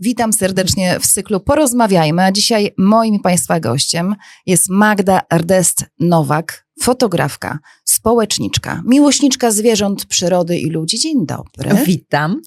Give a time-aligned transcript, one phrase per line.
[0.00, 7.58] Witam serdecznie w cyklu Porozmawiajmy, a dzisiaj moim i Państwa gościem jest Magda Erdest-Nowak, fotografka,
[7.84, 10.98] społeczniczka, miłośniczka zwierząt, przyrody i ludzi.
[10.98, 11.84] Dzień dobry.
[11.86, 12.40] Witam.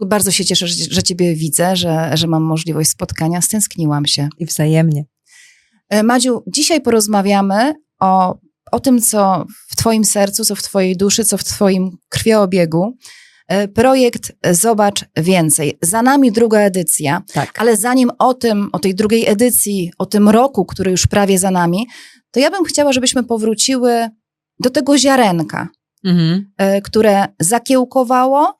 [0.00, 3.40] Bardzo się cieszę, że, że Ciebie widzę, że, że mam możliwość spotkania.
[3.40, 4.28] Stęskniłam się.
[4.38, 5.04] I wzajemnie.
[5.88, 8.38] E, Madziu, dzisiaj porozmawiamy o,
[8.72, 12.96] o tym, co w Twoim sercu, co w Twojej duszy, co w Twoim krwioobiegu.
[13.52, 15.78] E, Projekt Zobacz Więcej.
[15.82, 17.58] Za nami druga edycja, Tak.
[17.58, 21.50] ale zanim o tym, o tej drugiej edycji, o tym roku, który już prawie za
[21.50, 21.86] nami,
[22.30, 24.08] to ja bym chciała, żebyśmy powróciły
[24.60, 25.68] do tego ziarenka,
[26.04, 26.52] Mhm.
[26.58, 28.54] e, które zakiełkowało,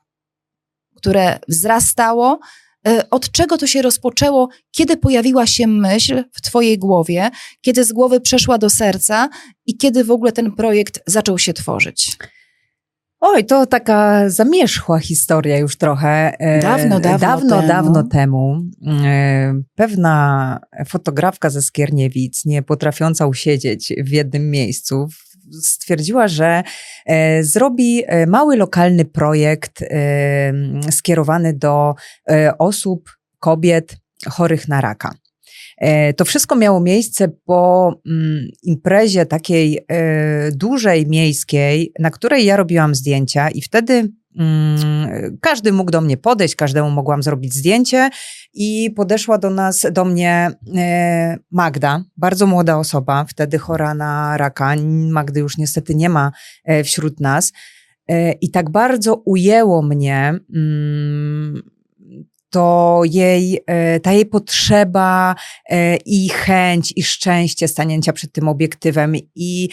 [0.95, 2.39] które wzrastało.
[2.87, 4.49] E, Od czego to się rozpoczęło?
[4.71, 7.29] Kiedy pojawiła się myśl w Twojej głowie?
[7.61, 9.29] Kiedy z głowy przeszła do serca?
[9.65, 12.17] I kiedy w ogóle ten projekt zaczął się tworzyć?
[13.25, 16.33] Oj, to taka zamierzchła historia już trochę.
[16.39, 17.67] E, Dawno, dawno dawno, temu.
[17.67, 18.61] dawno temu.
[19.05, 25.07] E, Pewna fotografka ze Skierniewic, nie potrafiąca usiedzieć w jednym miejscu,
[25.61, 26.63] stwierdziła, że
[27.05, 29.83] e, zrobi mały lokalny projekt
[30.91, 31.95] skierowany do
[32.59, 33.09] osób,
[33.39, 33.95] kobiet
[34.29, 35.13] chorych na raka.
[35.77, 42.57] E, To wszystko miało miejsce po mm, imprezie takiej e, dużej miejskiej, na której ja
[42.57, 48.09] robiłam zdjęcia i wtedy mm, każdy mógł do mnie podejść, każdemu mogłam zrobić zdjęcie
[48.53, 54.75] i podeszła do nas, do mnie e, Magda, bardzo młoda osoba, wtedy chora na raka.
[55.09, 56.31] Magdy już niestety nie ma
[56.83, 57.53] wśród nas.
[58.41, 61.61] I tak bardzo ujęło mnie mm,
[62.53, 65.35] to jej, e, ta jej potrzeba
[65.69, 69.15] e, i chęć i szczęście stanięcia przed tym obiektywem.
[69.35, 69.69] I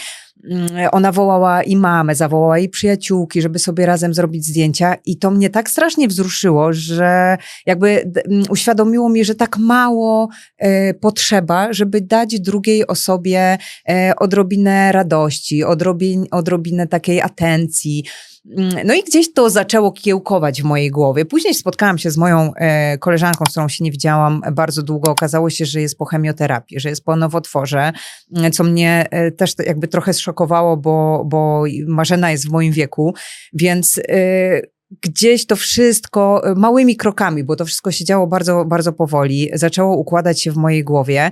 [0.93, 5.51] ona wołała i mamę, zawołała i przyjaciółki, żeby sobie razem zrobić zdjęcia i to mnie
[5.51, 12.01] tak strasznie wzruszyło, że jakby d- m, uświadomiło mi, że tak mało e, potrzeba, żeby
[12.01, 18.05] dać drugiej osobie e, odrobinę radości, odrobin, odrobinę takiej atencji.
[18.59, 21.25] Mm, No i gdzieś to zaczęło kiełkować w mojej głowie.
[21.25, 25.11] Później spotkałam się z moją e, koleżanką, z którą się nie widziałam bardzo długo.
[25.11, 27.93] Okazało się, że jest po chemioterapii, że jest po nowotworze,
[28.53, 30.30] co mnie e, też jakby trochę zszokowało,
[30.77, 33.15] bo, bo Marzena jest w moim wieku,
[33.53, 34.61] więc e,
[35.03, 39.97] gdzieś to wszystko e, małymi krokami, bo to wszystko się działo bardzo, bardzo powoli, zaczęło
[39.97, 41.31] układać się w mojej głowie.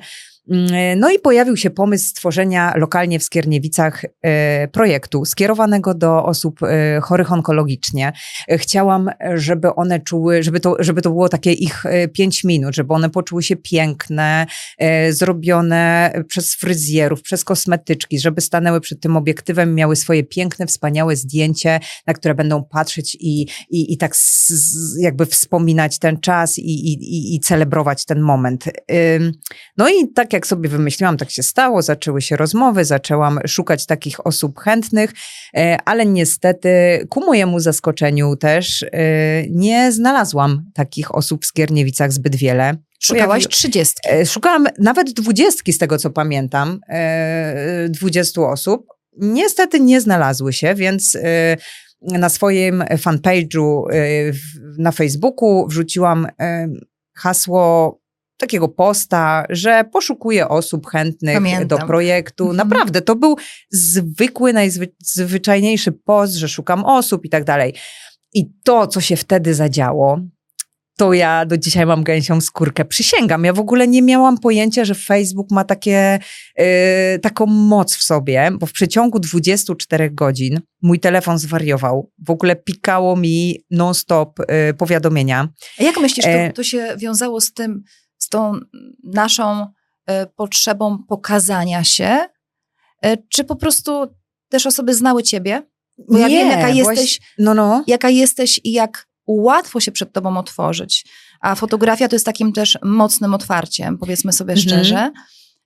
[0.96, 7.00] No i pojawił się pomysł stworzenia lokalnie w Skierniewicach e, projektu skierowanego do osób e,
[7.00, 8.12] chorych onkologicznie.
[8.48, 12.94] E, Chciałam, żeby one czuły, żeby to, żeby to było takie ich pięć minut, żeby
[12.94, 14.46] one poczuły się piękne,
[15.10, 21.80] zrobione przez fryzjerów, przez kosmetyczki, żeby stanęły przed tym obiektywem, miały swoje piękne, wspaniałe zdjęcie,
[22.06, 24.14] na które będą patrzeć i, i, i tak
[25.00, 28.64] jakby wspominać ten czas i, i, i, celebrować ten moment.
[29.76, 34.26] No i tak jak sobie wymyśliłam, tak się stało, zaczęły się rozmowy, zaczęłam szukać takich
[34.26, 35.10] osób chętnych,
[35.56, 36.68] e, ale niestety
[37.08, 38.88] ku mojemu zaskoczeniu też e,
[39.50, 42.76] nie znalazłam takich osób w Skierniewicach zbyt wiele.
[43.00, 44.08] Szukałaś trzydziestki.
[44.12, 46.80] E, Szukałam nawet dwudziestki z tego, co pamiętam,
[47.88, 48.86] dwudziestu osób.
[49.16, 51.18] Niestety nie znalazły się, więc
[52.00, 53.82] na swoim fanpage'u
[54.78, 56.26] na Facebooku wrzuciłam
[57.16, 58.00] hasło
[58.38, 61.78] takiego posta, że poszukuję osób chętnych Pamiętam.
[61.78, 62.44] do projektu.
[62.44, 62.56] Mhm.
[62.56, 63.36] Naprawdę, to był
[63.70, 67.74] zwykły, najzwyczajniejszy post, że szukam osób i tak dalej.
[68.34, 70.20] I to, co się wtedy zadziało,
[70.98, 72.84] to ja do dzisiaj mam gęsią skórkę.
[72.84, 76.18] Przysięgam, ja w ogóle nie miałam pojęcia, że Facebook ma takie,
[76.58, 76.64] yy,
[77.22, 82.10] taką moc w sobie, bo w przeciągu 24 godzin mój telefon zwariował.
[82.26, 85.48] W ogóle pikało mi non-stop yy, powiadomienia.
[85.80, 87.82] A jak myślisz, to, E- to się wiązało z tym,
[88.28, 88.60] z tą
[89.04, 89.66] naszą
[90.06, 92.18] e, potrzebą pokazania się?
[93.02, 94.06] E, Czy po prostu
[94.48, 95.62] też osoby znały ciebie?
[96.10, 97.84] Bo ja wiem, jaka właśnie- jesteś, No, no.
[97.86, 101.06] jaka jesteś i jak łatwo się przed tobą otworzyć.
[101.40, 105.12] A fotografia to jest takim też mocnym otwarciem, powiedzmy sobie Mhm.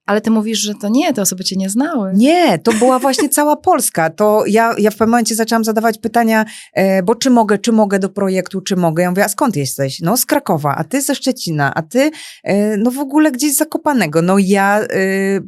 [0.07, 2.13] Ale ty mówisz, że to nie, te osoby cię nie znały.
[2.15, 4.11] Nie, to była właśnie cała Polska.
[4.11, 6.45] To ja, ja w pewnym momencie zaczęłam zadawać pytania,
[6.75, 9.03] e, bo czy mogę, czy mogę do projektu, czy mogę.
[9.03, 10.01] Ja mówię, a skąd jesteś?
[10.01, 12.11] No z Krakowa, a ty ze Szczecina, a ty
[12.45, 14.23] e, no w ogóle gdzieś z Zakopanego.
[14.23, 14.87] No ja e,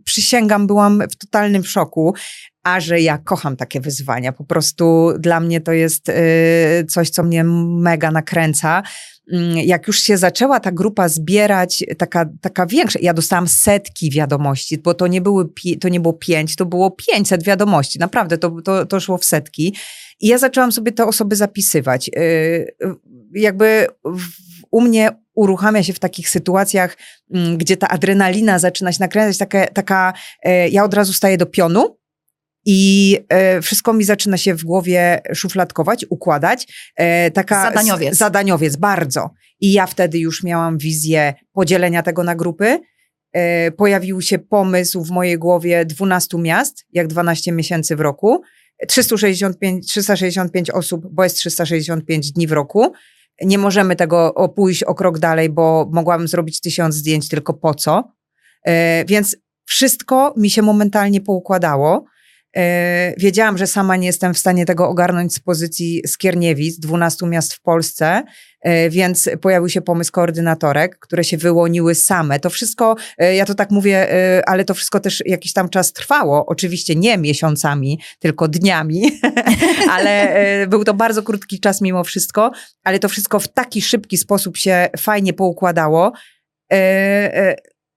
[0.04, 2.14] przysięgam, byłam w totalnym szoku.
[2.64, 4.32] A że ja kocham takie wyzwania.
[4.32, 6.14] Po prostu dla mnie to jest y,
[6.88, 8.82] coś, co mnie mega nakręca.
[9.32, 14.78] Mm, jak już się zaczęła ta grupa zbierać, taka, taka większa, ja dostałam setki wiadomości,
[14.78, 15.44] bo to nie, były,
[15.80, 19.74] to nie było pięć, to było pięćset wiadomości, naprawdę to, to, to szło w setki.
[20.20, 22.10] I ja zaczęłam sobie te osoby zapisywać.
[22.16, 22.76] Y,
[23.34, 23.86] jakby
[24.70, 26.96] u mnie uruchamia się w takich sytuacjach,
[27.34, 30.12] mm, gdzie ta adrenalina zaczyna się nakręcać, taka, taka
[30.70, 31.96] ja od razu staję do pionu,
[32.64, 36.66] i e, wszystko mi zaczyna się w głowie szufladkować, układać.
[36.96, 38.16] E, taka zadaniowiec.
[38.16, 39.30] zadaniowiec, bardzo.
[39.60, 42.78] I ja wtedy już miałam wizję podzielenia tego na grupy.
[43.32, 48.42] E, pojawił się pomysł w mojej głowie 12 miast, jak 12 miesięcy w roku.
[48.88, 52.92] 365, 365 osób, bo jest 365 dni w roku.
[53.42, 58.12] Nie możemy tego pójść o krok dalej, bo mogłabym zrobić tysiąc zdjęć, tylko po co?
[58.66, 62.04] E, więc wszystko mi się momentalnie poukładało.
[62.56, 67.54] E, wiedziałam, że sama nie jestem w stanie tego ogarnąć z pozycji Skierniewic, 12 miast
[67.54, 68.22] w Polsce,
[68.60, 72.40] e, więc pojawił się pomysł koordynatorek, które się wyłoniły same.
[72.40, 74.08] To wszystko, e, ja to tak mówię,
[74.46, 76.46] ale to wszystko też jakiś tam czas trwało.
[76.46, 79.20] Oczywiście nie miesiącami, tylko dniami,
[79.94, 80.36] ale
[80.68, 82.50] był to bardzo krótki czas mimo wszystko,
[82.84, 86.12] ale to wszystko w taki szybki sposób się fajnie poukładało.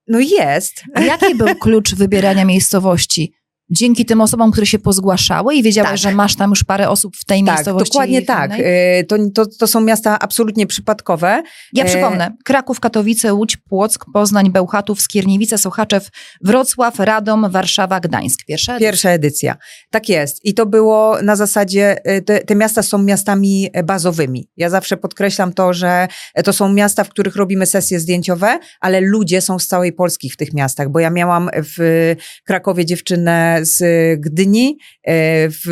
[0.06, 0.82] No jest.
[0.94, 3.37] A jaki był klucz wybierania miejscowości?
[3.70, 5.98] Dzięki tym osobom, które się pozgłaszały i wiedziałaś, tak.
[5.98, 7.92] że masz tam już parę osób w tej tak, miejscowości.
[7.92, 8.50] Dokładnie tak.
[8.58, 11.42] Y, to, to, to są miasta absolutnie przypadkowe.
[11.72, 12.36] Ja y, przypomnę.
[12.44, 16.08] Kraków, Katowice, Łódź, Płock, Poznań, Bełchatów, Skierniewice, Sochaczew,
[16.40, 18.44] Wrocław, Radom, Warszawa, Gdańsk.
[18.46, 18.88] Pierwsza edycja.
[18.88, 19.56] Pierwsza edycja.
[19.90, 20.44] Tak jest.
[20.44, 24.48] I to było na zasadzie, y, te, te miasta są miastami bazowymi.
[24.56, 26.08] Ja zawsze podkreślam to, że
[26.44, 30.36] to są miasta, w których robimy sesje zdjęciowe, ale ludzie są z całej Polski w
[30.36, 32.14] tych miastach, bo ja miałam w
[32.44, 33.82] Krakowie dziewczynę z
[34.20, 34.78] Gdyni.
[35.02, 35.66] E, w,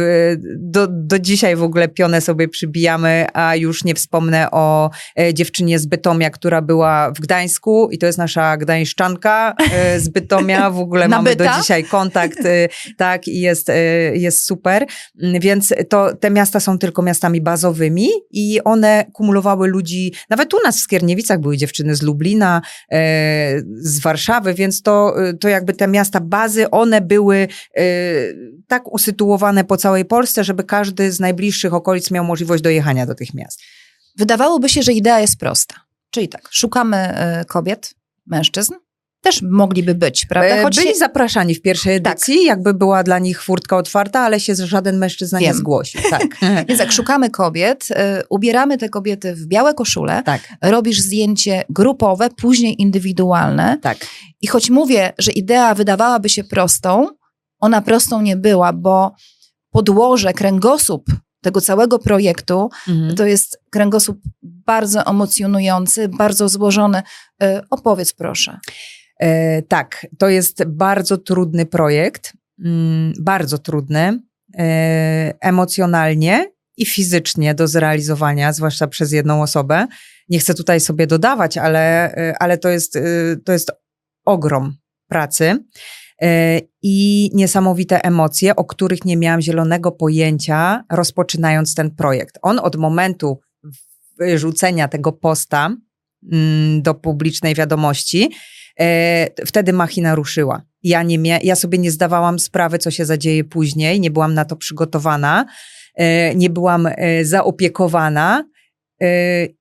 [0.58, 5.78] do, do dzisiaj w ogóle pionę sobie przybijamy, a już nie wspomnę o e, dziewczynie
[5.78, 10.70] z Bytomia, która była w Gdańsku i to jest nasza gdańszczanka e, z Bytomia.
[10.70, 12.38] W ogóle mamy do dzisiaj kontakt,
[12.96, 13.70] tak, i jest,
[14.12, 14.86] jest super.
[15.40, 20.76] Więc to, te miasta są tylko miastami bazowymi i one kumulowały ludzi, nawet u nas
[20.76, 22.62] w Skierniewicach były dziewczyny z Lublina,
[23.76, 27.75] z Warszawy, więc to, to jakby te miasta bazy, one były Y,
[28.68, 33.34] tak usytuowane po całej Polsce, żeby każdy z najbliższych okolic miał możliwość dojechania do tych
[33.34, 33.60] miast.
[34.16, 35.74] Wydawałoby się, że idea jest prosta.
[36.10, 37.94] Czyli tak, szukamy y, kobiet,
[38.26, 38.74] mężczyzn,
[39.26, 40.56] też mogliby być, prawda?
[40.56, 40.94] E, Choć Byli się...
[40.94, 42.12] zapraszani w pierwszej tak.
[42.12, 42.44] edycji, tak.
[42.46, 45.48] jakby była dla nich furtka otwarta, ale się żaden mężczyzna Wiem.
[45.48, 46.00] nie zgłosił.
[46.10, 46.22] Tak.
[46.68, 47.94] Więc jak szukamy kobiet, y,
[48.30, 50.40] ubieramy te kobiety w białe koszule, tak.
[50.62, 53.78] robisz zdjęcie grupowe, później indywidualne.
[53.82, 53.98] Tak.
[54.40, 57.08] I choć mówię, że idea wydawałaby się prostą,
[57.58, 59.14] ona prostą nie była, bo
[59.70, 61.04] podłoże, kręgosłup
[61.40, 63.14] tego całego projektu mhm.
[63.14, 67.02] to jest kręgosłup bardzo emocjonujący, bardzo złożony.
[67.42, 68.58] E, opowiedz proszę.
[69.20, 72.32] E, tak, to jest bardzo trudny projekt,
[72.64, 74.20] mm, bardzo trudny
[74.58, 79.86] e, emocjonalnie i fizycznie do zrealizowania, zwłaszcza przez jedną osobę.
[80.28, 83.00] Nie chcę tutaj sobie dodawać, ale, e, ale to, jest, e,
[83.44, 83.72] to jest
[84.24, 84.76] ogrom
[85.08, 85.64] pracy.
[86.22, 92.38] E, i niesamowite emocje, o których nie miałam zielonego pojęcia, rozpoczynając ten projekt.
[92.42, 93.40] On od momentu
[94.18, 95.76] wyrzucenia tego posta
[96.32, 98.30] mm, do publicznej wiadomości,
[98.80, 100.62] e, wtedy machina ruszyła.
[100.82, 104.44] Ja, nie mia- ja sobie nie zdawałam sprawy, co się zadzieje później, nie byłam na
[104.44, 105.46] to przygotowana,
[105.94, 106.88] e, nie byłam
[107.22, 108.44] zaopiekowana.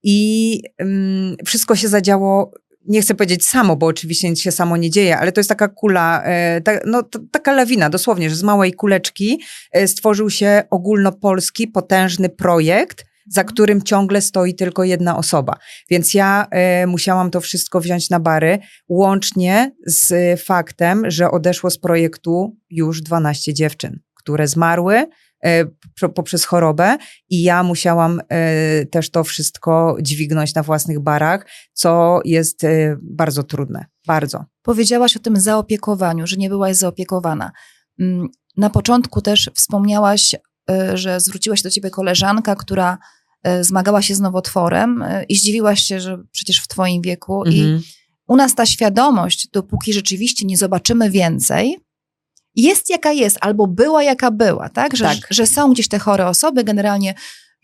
[0.04, 2.52] I mm, wszystko się zadziało
[2.88, 5.68] nie chcę powiedzieć samo, bo oczywiście nic się samo nie dzieje, ale to jest taka
[5.68, 11.68] kula, e, ta, no, taka lawina, dosłownie, że z małej kuleczki e, stworzył się ogólnopolski,
[11.68, 15.54] potężny projekt, za którym ciągle stoi tylko jedna osoba.
[15.90, 21.78] Więc ja e, musiałam to wszystko wziąć na bary, łącznie z faktem, że odeszło z
[21.78, 25.06] projektu już 12 dziewczyn, które zmarły,
[26.16, 26.98] poprzez chorobę
[27.30, 33.44] i ja musiałam e, też to wszystko dźwignąć na własnych barach, co jest e, bardzo
[33.44, 34.46] trudne, bardzo.
[34.62, 37.52] Powiedziałaś o tym zaopiekowaniu, że nie byłaś zaopiekowana.
[38.00, 38.28] Mm,
[38.58, 40.36] na początku też wspomniałaś,
[40.94, 42.98] że zwróciła się do ciebie koleżanka, która
[43.62, 47.56] zmagała się z nowotworem i zdziwiłaś się, że przecież w twoim wieku mhm.
[47.56, 47.82] i
[48.28, 51.78] u nas ta świadomość, dopóki rzeczywiście nie zobaczymy więcej,
[52.56, 54.96] jest jaka jest, albo była jaka była, tak?
[54.96, 55.18] Że, tak.
[55.30, 57.14] że są gdzieś te chore osoby, generalnie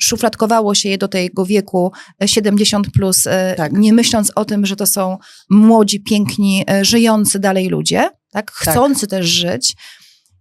[0.01, 1.91] szufladkowało się je do tego wieku
[2.25, 3.71] 70 e, plus, e, tak.
[3.73, 5.17] nie myśląc o tym, że to są
[5.49, 8.15] młodzi, piękni, e, żyjący dalej ludzie, tak?
[8.31, 8.51] tak.
[8.51, 9.09] Chcący tak.
[9.09, 9.75] też żyć.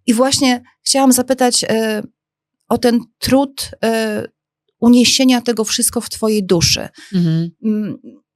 [0.07, 1.65] I właśnie chciałam zapytać
[2.69, 3.71] o ten trud
[4.81, 6.89] uniesienia tego wszystko w twojej duszy.
[7.15, 7.51] Mhm.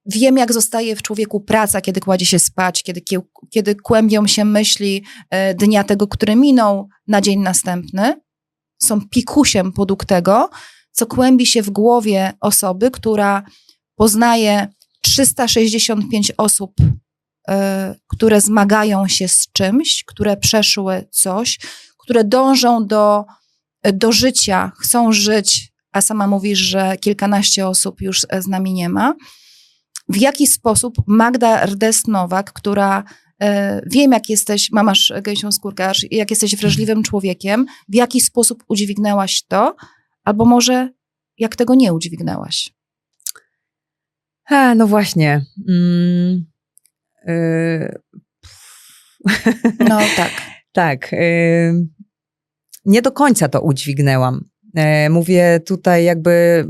[0.06, 3.02] Wiem, jak zostaje w człowieku praca, kiedy kładzie się spać, kiedy,
[3.50, 5.04] kiedy kłębią się myśli
[5.50, 8.20] y, dnia tego, który minął, na dzień następny.
[8.82, 10.50] Są pikusiem podług tego,
[10.92, 13.42] co kłębi się w głowie osoby, która
[13.96, 14.68] poznaje
[15.00, 16.72] 365 osób,
[17.48, 21.58] e, które zmagają się z czymś, które przeszły coś,
[21.98, 23.24] które dążą do,
[23.92, 29.14] do życia, chcą żyć, a sama mówisz, że kilkanaście osób już z nami nie ma.
[30.08, 33.04] W jaki sposób Magda Rdes-Nowak, która
[33.42, 39.42] e, wiem, jak jesteś, mamasz gęsią skórkę, jak jesteś wrażliwym człowiekiem, w jaki sposób udźwignęłaś
[39.48, 39.76] to,
[40.24, 40.88] albo może
[41.38, 42.74] jak tego nie udźwignęłaś?
[44.44, 45.44] A, no właśnie.
[45.68, 46.44] Mm,
[47.28, 47.98] y
[49.78, 50.30] no tak.
[50.72, 51.12] tak.
[51.12, 51.88] Y
[52.84, 54.44] nie do końca to udźwignęłam.
[55.06, 56.64] Y mówię tutaj jakby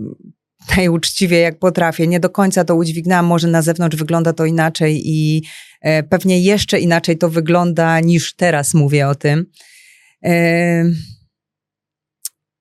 [0.76, 2.06] najuczciwie jak potrafię.
[2.06, 3.26] Nie do końca to udźwignęłam.
[3.26, 5.42] Może na zewnątrz wygląda to inaczej i
[5.86, 9.46] y, pewnie jeszcze inaczej to wygląda niż teraz mówię o tym.
[10.26, 11.14] Y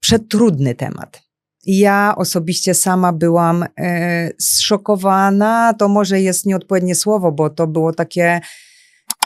[0.03, 1.21] przetrudny temat.
[1.65, 5.73] Ja osobiście sama byłam e, zszokowana.
[5.73, 8.41] To może jest nieodpowiednie słowo, bo to było takie,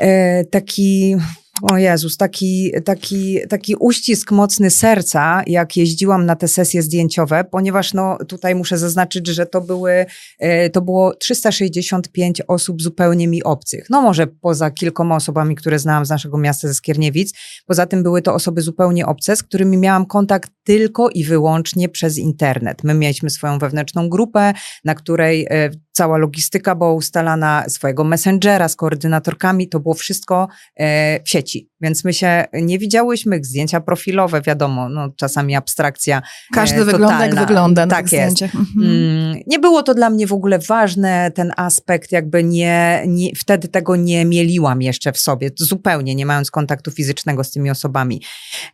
[0.01, 1.15] e, taki
[1.61, 7.93] o Jezus, taki, taki, taki uścisk mocny serca, jak jeździłam na te sesje zdjęciowe, ponieważ
[7.93, 10.05] no, tutaj muszę zaznaczyć, że to były,
[10.39, 13.87] e, to było 365 osób zupełnie mi obcych.
[13.89, 17.33] No może poza kilkoma osobami, które znałam z naszego miasta, ze Skierniewic.
[17.65, 22.17] Poza tym były to osoby zupełnie obce, z którymi miałam kontakt tylko i wyłącznie przez
[22.17, 22.83] internet.
[22.83, 28.75] My mieliśmy swoją wewnętrzną grupę, na której e, cała logistyka była ustalana, swojego messengera z
[28.75, 31.69] koordynatorkami, to było wszystko e, w sieci.
[31.81, 36.21] Więc my się nie widziałyśmy, zdjęcia profilowe, wiadomo, no czasami abstrakcja.
[36.53, 38.41] Każdy e, wygląda jak wygląda na tak jest.
[38.41, 38.65] Mhm.
[38.77, 43.67] Mm, nie było to dla mnie w ogóle ważne, ten aspekt, jakby nie, nie, wtedy
[43.67, 48.21] tego nie mieliłam jeszcze w sobie, zupełnie nie mając kontaktu fizycznego z tymi osobami.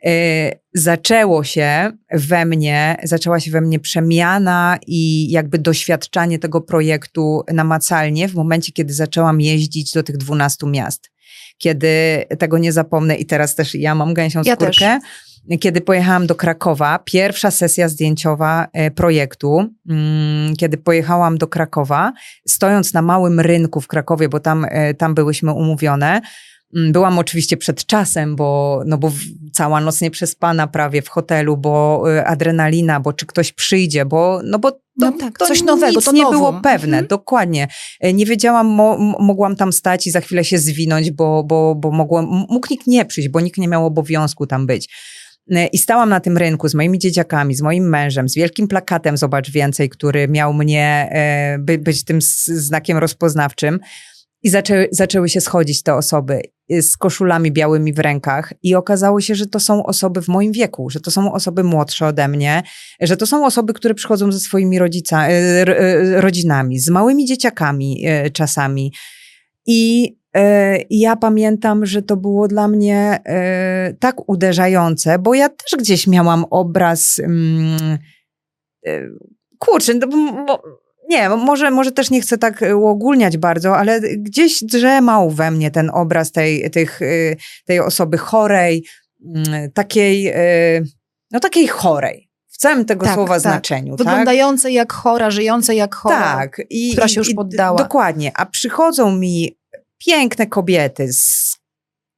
[0.06, 0.12] E,
[0.74, 8.28] zaczęło się we mnie, zaczęła się we mnie przemiana i jakby doświadczanie tego projektu namacalnie
[8.28, 11.13] w momencie, kiedy zaczęłam jeździć do tych 12 miast.
[11.58, 15.00] Kiedy tego nie zapomnę i teraz też ja mam gęsią ja skórkę.
[15.00, 15.60] Też.
[15.60, 22.14] Kiedy pojechałam do Krakowa, pierwsza sesja zdjęciowa e, projektu, mm, kiedy pojechałam do Krakowa,
[22.48, 26.22] stojąc na małym rynku w Krakowie, bo tam, e, tam byłyśmy umówione,
[26.74, 29.12] byłam oczywiście przed czasem, bo, no bo
[29.54, 34.42] cała noc nie przespana prawie w hotelu, bo y, adrenalina, bo czy ktoś przyjdzie, bo,
[34.44, 37.08] no bo to, no tak, to coś nowego, to nie było pewne, mhm.
[37.08, 37.68] dokładnie.
[38.00, 41.92] E, nie wiedziałam, mo, mogłam tam stać i za chwilę się zwinąć, bo, bo, bo
[41.92, 44.90] mogłem, mógł nikt nie przyjść, bo nikt nie miał obowiązku tam być.
[45.52, 49.18] E, I stałam na tym rynku z moimi dzieciakami, z moim mężem, z wielkim plakatem
[49.18, 53.80] Zobacz Więcej, który miał mnie e, by, być tym znakiem rozpoznawczym.
[54.44, 59.22] I zaczęły, zaczęły się schodzić te osoby y, z koszulami białymi w rękach, i okazało
[59.22, 62.64] się, że to są osoby w moim wieku, że to są osoby młodsze ode mnie,
[63.02, 68.06] że to są osoby, które przychodzą ze swoimi rodzica, y, y, rodzinami, z małymi dzieciakami
[68.34, 68.94] czasami.
[69.66, 70.16] I
[70.90, 73.20] ja pamiętam, że to było dla mnie
[74.00, 77.20] tak uderzające, bo ja też gdzieś miałam obraz.
[77.20, 77.98] Mm,
[79.60, 80.08] kurczę, no
[80.48, 80.64] bo
[81.10, 85.72] nie, może, może też nie chcę tak e, uogólniać bardzo, ale gdzieś drzemał we mnie
[85.72, 87.06] ten obraz tej, tych, e,
[87.66, 88.86] tej osoby chorej,
[89.36, 90.82] mm, takiej, e,
[91.32, 92.30] no takiej chorej.
[92.50, 93.42] W całym tego tak, słowa tak.
[93.42, 93.96] znaczeniu.
[93.96, 94.08] Tak?
[94.08, 94.76] Wyglądającej tak?
[94.76, 96.62] jak chora, żyjącej jak chora, tak.
[96.70, 97.78] I, która się już poddała.
[97.78, 98.32] Dokładnie.
[98.36, 99.58] A przychodzą mi
[100.06, 101.53] piękne kobiety z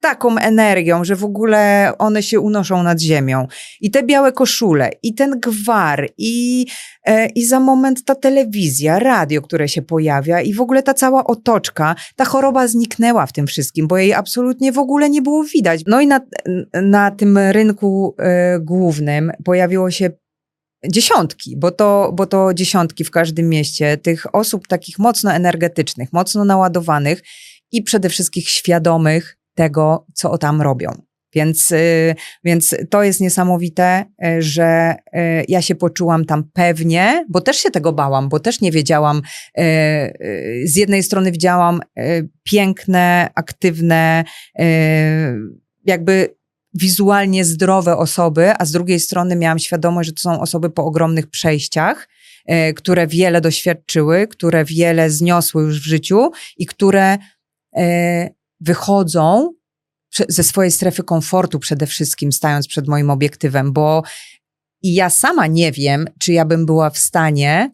[0.05, 3.47] taką energią, że w ogóle one się unoszą nad ziemią.
[3.81, 6.65] I te białe koszule, i ten gwar, i,
[7.05, 11.23] e, i za moment ta telewizja, radio, które się pojawia, i w ogóle ta cała
[11.23, 15.81] otoczka, ta choroba zniknęła w tym wszystkim, bo jej absolutnie w ogóle nie było widać.
[15.87, 16.21] No i na,
[16.73, 20.09] na tym rynku e, głównym pojawiło się
[20.89, 26.45] dziesiątki, bo to, bo to dziesiątki w każdym mieście tych osób takich mocno energetycznych, mocno
[26.45, 27.21] naładowanych
[27.71, 31.05] i przede wszystkim świadomych tego, co tam robią.
[31.35, 37.41] Więc, y, więc to jest niesamowite, y, że y, ja się poczułam tam pewnie, bo
[37.41, 39.21] też się tego bałam, bo też nie wiedziałam.
[40.65, 41.79] Z jednej strony widziałam
[42.43, 44.23] piękne, aktywne,
[45.85, 46.35] jakby
[46.73, 51.27] wizualnie zdrowe osoby, a z drugiej strony miałam świadomość, że to są osoby po ogromnych
[51.27, 52.07] przejściach,
[52.75, 57.17] które wiele doświadczyły, które wiele zniosły już w życiu i które
[58.65, 59.53] wychodzą
[60.29, 64.03] ze swojej strefy komfortu przede wszystkim, stając przed moim obiektywem, bo
[64.83, 67.71] ja sama nie wiem, czy ja bym była w stanie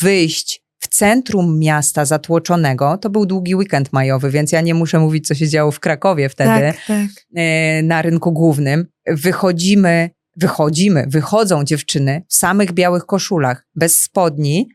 [0.00, 2.98] wyjść w centrum miasta zatłoczonego.
[2.98, 6.28] To był długi weekend majowy, więc ja nie muszę mówić, co się działo w Krakowie
[6.28, 7.06] wtedy, Tak, tak.
[7.36, 8.86] e, na rynku głównym.
[9.06, 14.68] Wychodzimy, wychodzimy, wychodzą dziewczyny w samych białych koszulach, bez spodni,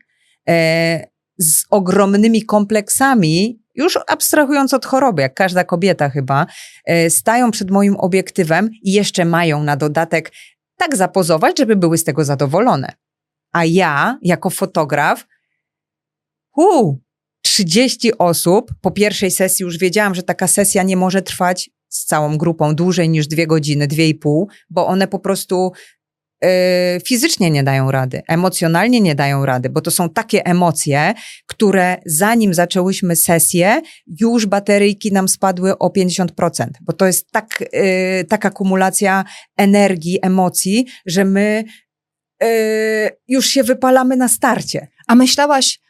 [0.48, 1.06] e,
[1.38, 6.46] z ogromnymi kompleksami, już abstrahując od choroby, jak każda kobieta chyba,
[6.84, 10.32] e, stają przed moim obiektywem i jeszcze mają na dodatek
[10.76, 12.92] tak zapozować, żeby były z tego zadowolone.
[13.52, 15.26] A ja, jako fotograf,
[16.56, 17.00] uu,
[17.42, 22.38] 30 osób, po pierwszej sesji już wiedziałam, że taka sesja nie może trwać z całą
[22.38, 25.72] grupą dłużej niż dwie godziny, dwie i pół, bo one po prostu
[27.06, 31.14] fizycznie nie dają rady, emocjonalnie nie dają rady, bo to są takie emocje,
[31.46, 33.80] które zanim zaczęłyśmy sesję,
[34.20, 36.26] już bateryjki nam spadły o 50%,
[36.80, 39.24] bo to jest tak, yy, taka kumulacja
[39.56, 41.64] energii, emocji, że my
[42.40, 42.48] yy,
[43.28, 44.88] już się wypalamy na starcie.
[45.08, 45.80] A myślałaś,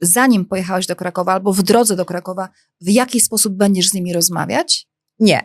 [0.00, 2.48] zanim pojechałaś do Krakowa albo w drodze do Krakowa,
[2.80, 4.86] w jaki sposób będziesz z nimi rozmawiać?
[5.18, 5.42] Nie.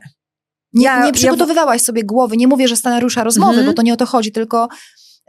[0.76, 3.68] Nie, Ja- nie ja- przygotowywałaś sobie głowy, nie mówię, że scenariusza rozmowy, Mhm.
[3.68, 4.68] bo to nie o to chodzi, tylko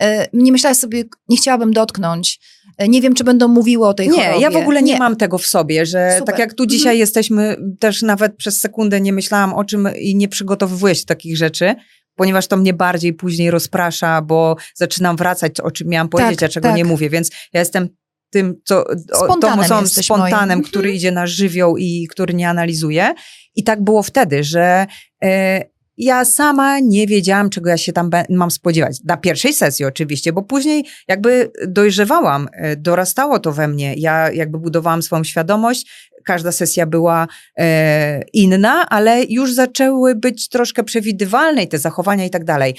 [0.01, 2.41] e, nie myślałaś sobie, nie chciałabym dotknąć,
[2.79, 4.41] e, nie wiem, czy będą mówiły o tej Nie, chorobie.
[4.41, 6.27] ja w ogóle nie, mam tego w sobie, że Super.
[6.27, 6.71] tak jak tu Mhm.
[6.79, 10.67] dzisiaj jesteśmy, też nawet przez sekundę nie myślałam o czym i nie do
[11.05, 11.75] takich rzeczy,
[12.17, 16.53] ponieważ to mnie bardziej później rozprasza, bo zaczynam wracać, o czym miałam powiedzieć, Tak, a
[16.53, 16.77] czego tak.
[16.77, 17.89] nie mówię, więc ja jestem
[18.37, 18.85] tym, co,
[19.25, 20.69] Spontanem osobą jesteś spontanem, moim.
[20.69, 20.97] który Mhm.
[20.97, 23.15] idzie na żywioł i który nie analizuje.
[23.55, 24.87] I tak było wtedy, że
[25.25, 25.63] e,
[25.97, 28.97] ja sama nie wiedziałam, czego ja się tam mam spodziewać.
[29.05, 33.95] Na pierwszej sesji oczywiście, bo później jakby dojrzewałam, e, dorastało to we mnie.
[33.97, 36.11] Ja jakby budowałam swoją świadomość.
[36.25, 37.27] Każda sesja była
[37.59, 42.75] e, inna, ale już zaczęły być troszkę przewidywalne i te zachowania i tak dalej.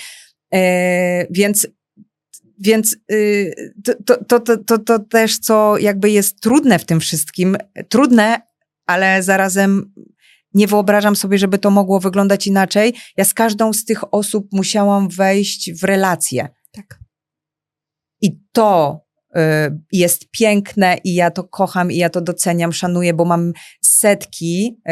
[0.54, 1.68] E, więc
[2.60, 7.00] więc y, to, to, to, to, to, to też, co jakby jest trudne w tym
[7.00, 7.58] wszystkim,
[7.90, 8.42] trudne,
[8.86, 9.94] ale zarazem
[10.54, 12.94] nie wyobrażam sobie, żeby to mogło wyglądać inaczej.
[13.18, 16.50] Ja z każdą z tych osób musiałam wejść w relację.
[16.72, 17.00] Tak.
[18.22, 19.02] I to
[19.36, 19.40] y,
[19.92, 24.92] jest piękne i ja to kocham i ja to doceniam, szanuję, bo mam setki y,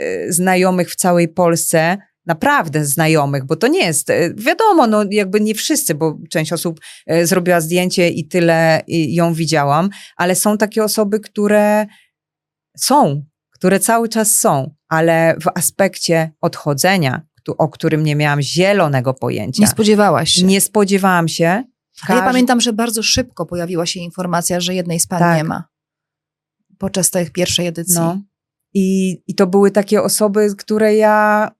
[0.00, 5.40] y, znajomych w całej Polsce, naprawdę znajomych, bo to nie jest, y, wiadomo, no jakby
[5.40, 6.80] nie wszyscy, bo część osób
[7.12, 11.86] y, zrobiła zdjęcie i tyle ją widziałam, ale są takie osoby, które
[12.76, 17.22] są, które cały czas są, ale w aspekcie odchodzenia,
[17.58, 19.60] o którym nie miałam zielonego pojęcia.
[19.60, 20.42] Nie spodziewałaś się.
[20.46, 21.64] Nie spodziewałam się.
[22.08, 25.36] A ja pamiętam, że bardzo szybko pojawiła się informacja, że jednej z pań Tak.
[25.36, 25.64] nie ma.
[26.78, 27.94] Podczas tej pierwszej edycji.
[27.94, 28.22] No.
[28.74, 31.50] I, I to były takie osoby, które ja,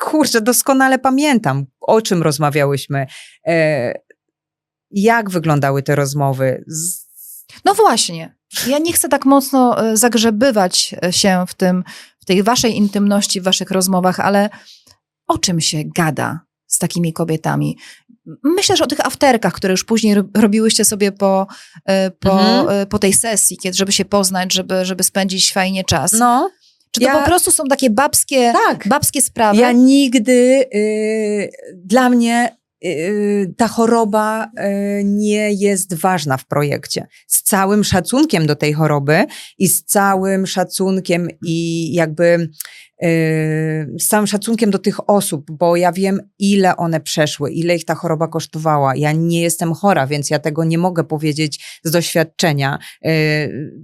[0.00, 3.06] kurczę, doskonale pamiętam, o czym rozmawiałyśmy,
[3.46, 3.92] e,
[4.90, 6.64] jak wyglądały te rozmowy.
[7.64, 8.36] No właśnie.
[8.66, 11.84] Ja nie chcę tak mocno e, zagrzebywać e, się w tym,
[12.20, 14.50] w tej waszej intymności, w waszych rozmowach, ale
[15.26, 17.78] o czym się gada z takimi kobietami?
[18.44, 21.46] Myślę, że o tych afterkach, które już później ro- robiłyście sobie po,
[22.20, 22.86] po, Mhm.
[22.86, 26.12] po tej sesji, kiedy, żeby się poznać, żeby, żeby spędzić fajnie czas.
[26.12, 26.50] no,
[26.90, 28.88] Czy to ja- po prostu są takie babskie, tak.
[28.88, 29.58] babskie sprawy?
[29.60, 31.50] Ja nigdy, y,
[31.84, 37.06] dla mnie y, ta choroba y, nie jest ważna w projekcie.
[37.26, 39.24] Z całym szacunkiem do tej choroby
[39.58, 42.50] i z całym szacunkiem i jakby
[43.98, 47.94] z całym szacunkiem do tych osób, bo ja wiem, ile one przeszły, ile ich ta
[47.94, 48.96] choroba kosztowała.
[48.96, 52.78] Ja nie jestem chora, więc ja tego nie mogę powiedzieć z doświadczenia,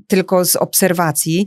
[0.07, 1.47] tylko z obserwacji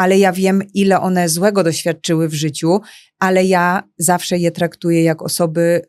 [0.00, 2.80] ale ja wiem, ile one złego doświadczyły w życiu,
[3.18, 5.82] ale ja zawsze je traktuję jak osoby,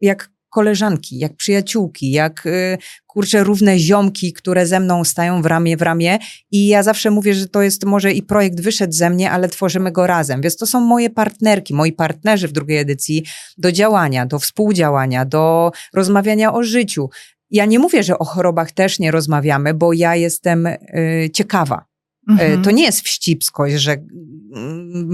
[0.00, 5.76] jak koleżanki, jak przyjaciółki, jak y, kurczę równe ziomki, które ze mną stają w ramię
[5.76, 6.18] w ramię
[6.50, 9.92] i ja zawsze mówię, że to jest może i projekt wyszedł ze mnie, ale tworzymy
[9.92, 13.24] go razem, więc to są moje partnerki, moi partnerzy w drugiej edycji
[13.58, 17.10] do działania, do współdziałania, do rozmawiania o życiu.
[17.50, 21.89] Ja nie mówię, że o chorobach też nie rozmawiamy, bo ja jestem y, ciekawa.
[22.28, 22.60] Mhm.
[22.60, 24.06] E, To nie jest wścibskość, że mm,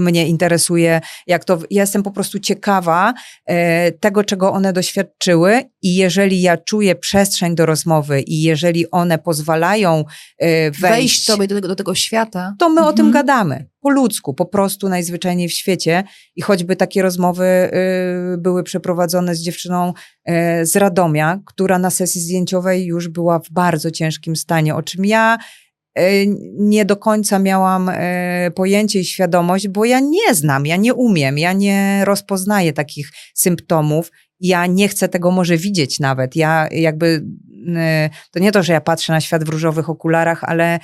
[0.03, 1.59] mnie interesuje, jak to.
[1.71, 3.13] Ja jestem po prostu ciekawa
[3.45, 9.17] e, tego, czego one doświadczyły, i jeżeli ja czuję przestrzeń do rozmowy, i jeżeli one
[9.17, 10.03] pozwalają
[10.39, 12.55] e, Wejść wejść, sobie do, tego- do tego świata.
[12.59, 13.13] to my o tym Mhm.
[13.25, 13.69] gadamy.
[13.81, 16.03] Po ludzku, po prostu najzwyczajniej w świecie.
[16.35, 17.45] I choćby takie rozmowy
[18.33, 19.93] y, były przeprowadzone z dziewczyną
[20.63, 25.37] z Radomia, która na sesji zdjęciowej już była w bardzo ciężkim stanie, o czym ja
[26.53, 31.37] nie do końca miałam e, pojęcie i świadomość, bo ja nie znam, ja nie umiem,
[31.37, 34.11] ja nie rozpoznaję takich symptomów.
[34.39, 36.35] Ja nie chcę tego może widzieć nawet.
[36.35, 37.25] Ja jakby,
[38.31, 40.79] to nie to, że ja patrzę na świat w różowych okularach, ale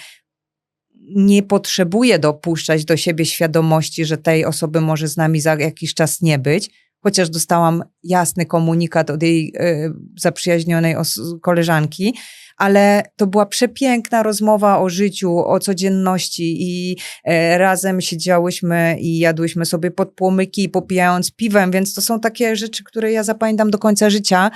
[1.16, 6.22] nie potrzebuję dopuszczać do siebie świadomości, że tej osoby może z nami za jakiś czas
[6.22, 10.96] nie być, chociaż dostałam jasny komunikat od jej y, zaprzyjaźnionej
[11.42, 12.14] koleżanki,
[12.58, 19.66] ale to była przepiękna rozmowa o życiu, o codzienności i e, razem siedziałyśmy i jadłyśmy
[19.66, 24.10] sobie pod płomyki, popijając piwem, więc to są takie rzeczy, które ja zapamiętam do końca
[24.10, 24.52] życia.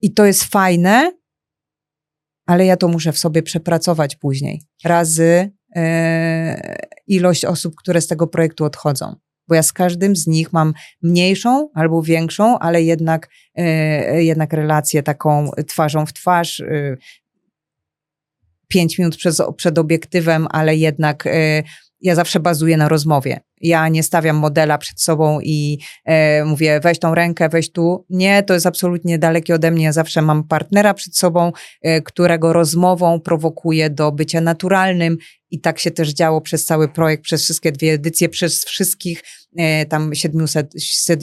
[0.00, 1.12] I to jest fajne,
[2.46, 4.62] ale ja to muszę w sobie przepracować później.
[4.84, 9.23] Razy e, ilość osób, które z tego projektu odchodzą.
[9.48, 15.02] Bo ja z każdym z nich mam mniejszą albo większą, ale jednak, e, jednak relację
[15.02, 16.60] taką twarzą w twarz.
[16.60, 16.96] E,
[18.68, 21.62] pięć minut przed, przed obiektywem, ale jednak e,
[22.04, 23.40] ja zawsze bazuję na rozmowie.
[23.60, 28.06] Ja nie stawiam modela przed sobą i e, mówię, weź tą rękę, weź tu.
[28.10, 29.84] Nie, to jest absolutnie dalekie ode mnie.
[29.84, 35.16] Ja zawsze mam partnera przed sobą, e, którego rozmową prowokuję do bycia naturalnym.
[35.50, 39.22] I tak się też działo przez cały projekt, przez wszystkie dwie edycje, przez wszystkich
[39.56, 40.72] e, tam 700,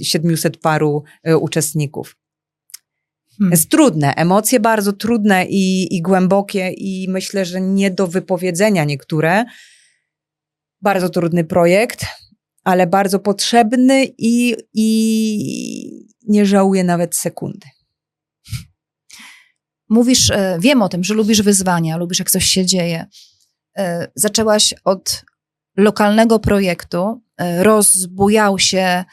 [0.02, 2.16] 700 paru e, uczestników.
[3.38, 3.52] Hmm.
[3.52, 9.46] Jest trudne, emocje bardzo trudne i, i głębokie, i myślę, że nie do wypowiedzenia niektóre.
[10.82, 12.06] Bardzo trudny projekt,
[12.64, 17.68] ale bardzo potrzebny i, i nie żałuję nawet sekundy.
[19.90, 23.06] Mówisz, e, wiem o tym, że lubisz wyzwania, lubisz jak coś się dzieje.
[23.78, 25.24] E, zaczęłaś od
[25.78, 29.04] lokalnego projektu, e, rozbujał się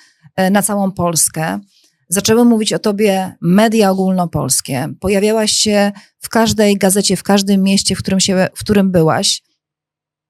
[0.50, 1.60] na całą Polskę.
[2.08, 4.88] Zaczęły mówić o tobie media ogólnopolskie.
[5.00, 9.42] Pojawiałaś się w każdej gazecie, w każdym mieście, w którym, się, w którym byłaś.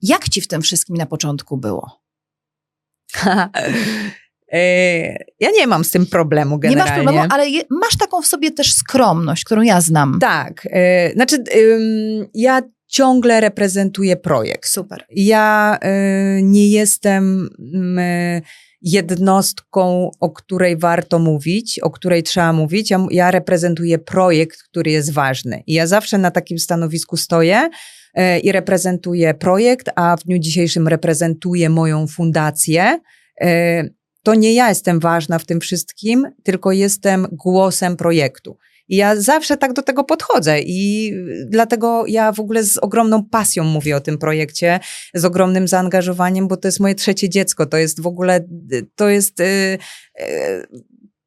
[0.02, 2.02] Jak ci w tym wszystkim na początku było?
[4.52, 6.90] E, ja nie mam z tym problemu generalnie.
[6.90, 10.18] Nie masz problemu, ale je, masz taką w sobie też skromność, którą ja znam.
[10.20, 10.68] Tak.
[10.70, 11.44] E, znaczy,
[12.34, 14.68] ja ciągle reprezentuję projekt.
[14.68, 15.04] Super.
[15.11, 17.48] Ja e, nie jestem
[18.82, 22.90] jednostką, o której warto mówić, o której trzeba mówić.
[22.90, 25.62] Ja, ja reprezentuję projekt, który jest ważny.
[25.66, 27.70] I ja zawsze na takim stanowisku stoję
[28.42, 33.00] i reprezentuję projekt, a w dniu dzisiejszym reprezentuję moją fundację.
[33.40, 33.84] E,
[34.22, 38.58] to nie ja jestem ważna w tym wszystkim, tylko jestem głosem projektu.
[38.88, 41.12] I ja zawsze tak do tego podchodzę i
[41.46, 44.80] dlatego ja w ogóle z ogromną pasją mówię o tym projekcie,
[45.14, 47.66] z ogromnym zaangażowaniem, bo to jest moje trzecie dziecko.
[47.66, 48.44] To jest w ogóle,
[48.94, 49.78] to jest yy,
[50.18, 50.26] yy,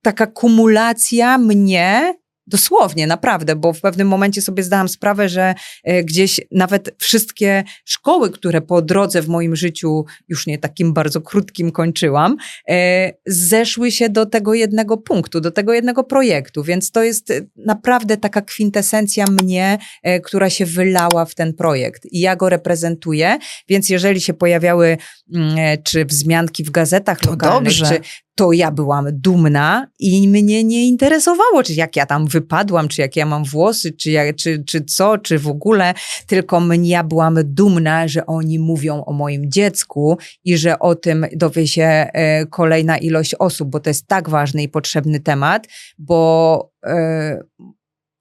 [0.01, 2.13] taka kumulacja mnie
[2.47, 8.31] Dosłownie, naprawdę, bo w pewnym momencie sobie zdałam sprawę, że e, gdzieś nawet wszystkie szkoły,
[8.31, 12.37] które po drodze w moim życiu, już nie takim bardzo krótkim, kończyłam,
[12.69, 16.63] e, zeszły się do tego jednego punktu, do tego jednego projektu.
[16.63, 22.05] Więc to jest naprawdę taka kwintesencja mnie, e, która się wylała w ten projekt.
[22.11, 23.37] I ja go reprezentuję,
[23.69, 24.97] więc jeżeli się pojawiały
[25.35, 27.85] mm, czy wzmianki w gazetach to lokalnych, dobrze.
[27.85, 28.01] czy
[28.41, 33.15] to ja byłam dumna i mnie nie interesowało, czy jak ja tam wypadłam, czy jak
[33.15, 35.93] ja mam włosy, czy, ja, czy, czy co, czy w ogóle,
[36.27, 41.25] tylko mnie, ja byłam dumna, że oni mówią o moim dziecku i że o tym
[41.35, 46.71] dowie się e, kolejna ilość osób, bo to jest tak ważny i potrzebny temat, bo
[46.85, 47.39] e,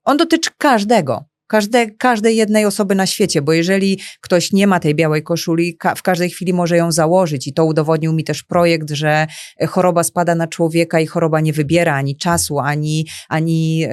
[0.05, 4.95] on dotyczy każdego każde, każdej jednej osoby na świecie, bo jeżeli ktoś nie ma tej
[4.95, 8.91] białej koszuli, ka w każdej chwili może ją założyć i to udowodnił mi też projekt,
[8.91, 9.27] że
[9.69, 13.89] choroba spada na człowieka i choroba nie wybiera ani czasu, ani, ani yy,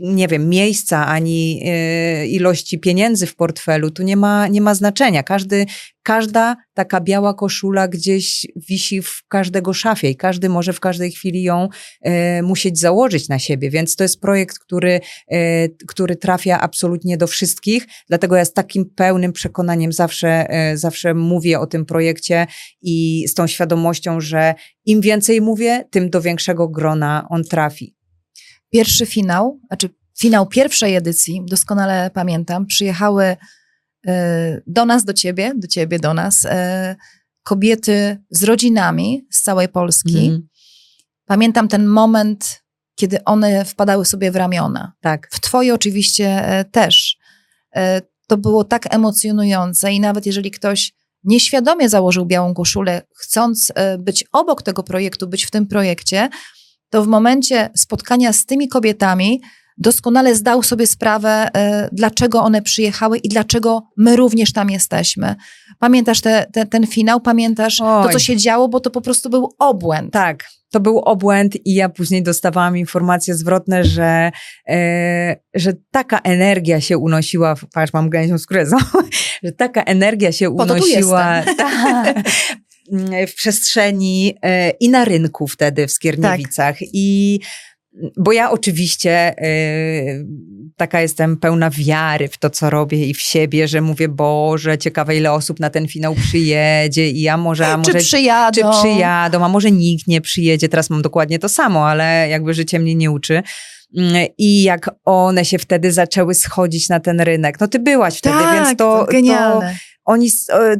[0.00, 3.90] nie wiem, miejsca, ani yy, ilości pieniędzy w portfelu.
[3.90, 5.22] Tu nie ma, nie ma znaczenia.
[5.22, 5.66] Każdy,
[6.02, 11.42] każda taka biała koszula gdzieś wisi w każdego szafie i każdy może w każdej chwili
[11.42, 11.68] ją
[12.02, 17.26] e, musieć założyć na siebie, więc to jest projekt, który, e, który trafia absolutnie do
[17.26, 22.46] wszystkich, dlatego ja z takim pełnym przekonaniem zawsze, e, zawsze mówię o tym projekcie
[22.82, 27.96] i z tą świadomością, że im więcej mówię, tym do większego grona on trafi.
[28.70, 33.36] Pierwszy finał, znaczy finał pierwszej edycji, doskonale pamiętam, przyjechały
[34.66, 36.96] do nas, do ciebie, do ciebie, do nas, e,
[37.42, 40.26] kobiety z rodzinami z całej Polski.
[40.26, 40.48] Mm.
[41.24, 42.62] Pamiętam ten moment,
[42.94, 44.92] kiedy one wpadały sobie w ramiona.
[45.00, 45.28] Tak.
[45.32, 47.16] W twoje oczywiście e, też.
[48.26, 50.92] To było tak emocjonujące i nawet jeżeli ktoś
[51.24, 56.28] nieświadomie założył białą koszulę, chcąc być obok tego projektu, być w tym projekcie,
[56.90, 59.40] to w momencie spotkania z tymi kobietami
[59.80, 65.34] doskonale zdał sobie sprawę, e, dlaczego one przyjechały i dlaczego my również tam jesteśmy.
[65.78, 67.20] Pamiętasz te, te, ten finał?
[67.20, 68.06] Pamiętasz Oj.
[68.06, 68.68] to, co się działo?
[68.68, 70.12] Bo to po prostu był obłęd.
[70.12, 74.30] Tak, to był obłęd i ja później dostawałam informacje zwrotne, że,
[74.68, 78.66] e, że taka energia się unosiła, patrz, mam gęsią skórę,
[79.44, 81.42] że taka energia się unosiła
[83.28, 86.88] w przestrzeni e, i na rynku wtedy w Skierniewicach tak.
[86.92, 87.40] i
[88.16, 90.26] bo ja oczywiście y,
[90.76, 95.16] taka jestem pełna wiary w to, co robię i w siebie, że mówię, Boże, ciekawe
[95.16, 98.60] ile osób na ten finał przyjedzie i ja może, a może czy przyjadą.
[98.60, 100.68] czy przyjadą, a może nikt nie przyjedzie.
[100.68, 103.42] Teraz mam dokładnie to samo, ale jakby życie mnie nie uczy.
[103.96, 107.60] Mm, I jak one się wtedy zaczęły schodzić na ten rynek.
[107.60, 109.70] No ty byłaś wtedy, tak, więc to, to, genialne.
[109.70, 109.76] to
[110.10, 110.30] oni,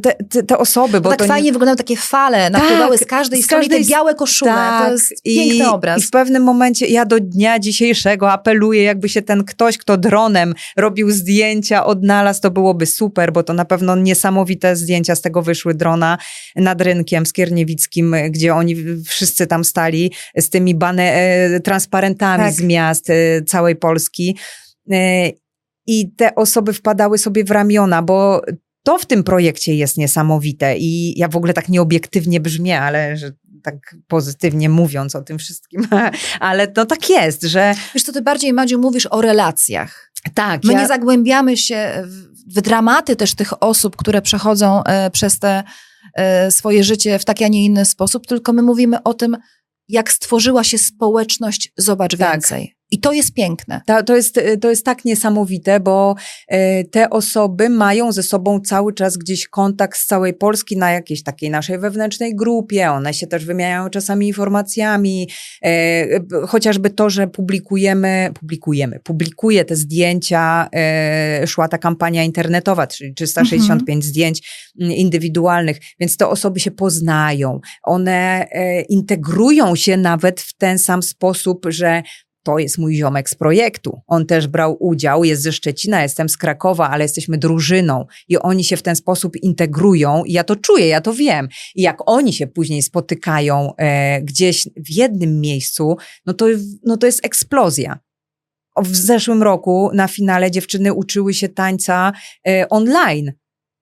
[0.01, 1.51] te, te, te osoby, bo tak to fajnie nie...
[1.51, 3.83] wyglądają takie fale, napływały tak, z każdej z strony każdej...
[3.83, 5.99] te białe koszule, tak, to jest i, piękny obraz.
[5.99, 10.53] I w pewnym momencie ja do dnia dzisiejszego apeluję, jakby się ten ktoś, kto dronem
[10.77, 15.73] robił zdjęcia, odnalazł, to byłoby super, bo to na pewno niesamowite zdjęcia z tego wyszły
[15.73, 16.17] drona
[16.55, 18.75] nad rynkiem skierniewickim, gdzie oni
[19.07, 22.53] wszyscy tam stali z tymi bane, e, transparentami tak.
[22.53, 24.37] z miast e, całej Polski.
[24.91, 25.29] E,
[25.87, 28.41] I te osoby wpadały sobie w ramiona, bo
[28.83, 33.31] to w tym projekcie jest niesamowite i ja w ogóle tak nieobiektywnie brzmię, ale że
[33.63, 35.87] tak pozytywnie mówiąc o tym wszystkim,
[36.39, 37.75] ale no tak jest, że...
[37.93, 40.11] Wiesz to ty bardziej, Madziu, mówisz o relacjach.
[40.33, 40.63] Tak.
[40.63, 40.81] My ja...
[40.81, 42.07] nie zagłębiamy się
[42.47, 45.63] w dramaty też tych osób, które przechodzą e, przez te
[46.15, 49.37] e, swoje życie w taki, a nie inny sposób, tylko my mówimy o tym,
[49.87, 52.31] jak stworzyła się społeczność Zobacz tak.
[52.31, 52.75] Więcej.
[52.91, 53.81] I to jest piękne.
[53.87, 56.15] To, to, jest, to jest tak niesamowite, bo
[56.47, 61.23] e, te osoby mają ze sobą cały czas gdzieś kontakt z całej Polski na jakiejś
[61.23, 62.91] takiej naszej wewnętrznej grupie.
[62.91, 65.29] One się też wymieniają czasami informacjami.
[65.63, 66.05] E,
[66.47, 73.79] chociażby to, że publikujemy, publikujemy, publikuję te zdjęcia, e, szła ta kampania internetowa, czyli 365
[73.79, 74.01] mhm.
[74.01, 77.59] zdjęć indywidualnych, więc te osoby się poznają.
[77.83, 78.47] One
[78.89, 82.03] integrują się nawet w ten sam sposób, że
[82.43, 84.01] to jest mój ziomek z projektu.
[84.07, 88.63] On też brał udział, jest ze Szczecina, jestem z Krakowa, ale jesteśmy drużyną i oni
[88.63, 91.47] się w ten sposób integrują i ja to czuję, ja to wiem.
[91.75, 96.45] I jak oni się później spotykają e, gdzieś w jednym miejscu, no to,
[96.85, 97.99] no to jest eksplozja.
[98.77, 102.11] W zeszłym roku na finale dziewczyny uczyły się tańca
[102.47, 103.31] e, online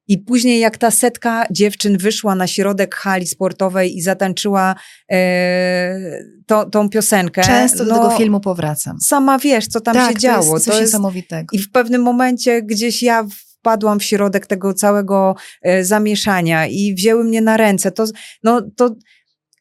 [0.10, 4.76] i później, jak ta setka dziewczyn wyszła na środek hali sportowej i zatańczyła
[5.12, 6.00] e,
[6.46, 7.42] to, tą piosenkę.
[7.42, 9.00] Często no, do tego filmu powracam.
[9.02, 10.46] Sama wiesz, co tam tak, się działo.
[10.46, 11.48] To jest coś to jest, niesamowitego.
[11.52, 13.28] I w pewnym momencie gdzieś ja
[13.60, 17.92] wpadłam w środek tego całego e, zamieszania i wzięły mnie na ręce.
[17.92, 18.06] To,
[18.44, 18.96] no, to,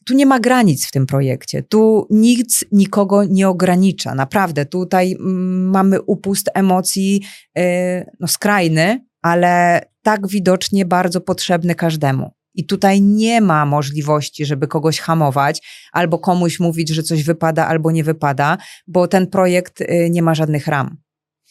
[0.07, 1.63] tu nie ma granic w tym projekcie.
[1.63, 4.15] Tu nikt nikogo nie ogranicza.
[4.15, 7.23] Naprawdę, tutaj mm, mamy upust emocji
[7.59, 12.31] e, no, skrajny, ale tak widocznie bardzo potrzebny każdemu.
[12.55, 17.91] I tutaj nie ma możliwości, żeby kogoś hamować albo komuś mówić, że coś wypada albo
[17.91, 20.97] nie wypada, bo ten projekt y, nie ma żadnych ram.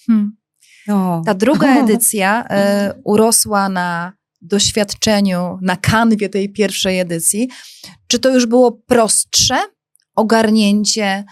[0.06, 0.38] Hmm.
[1.25, 7.49] Ta druga edycja y, urosła na doświadczeniu, na kanwie tej pierwszej edycji.
[8.08, 9.58] Czy to już było prostsze
[10.15, 11.25] ogarnięcie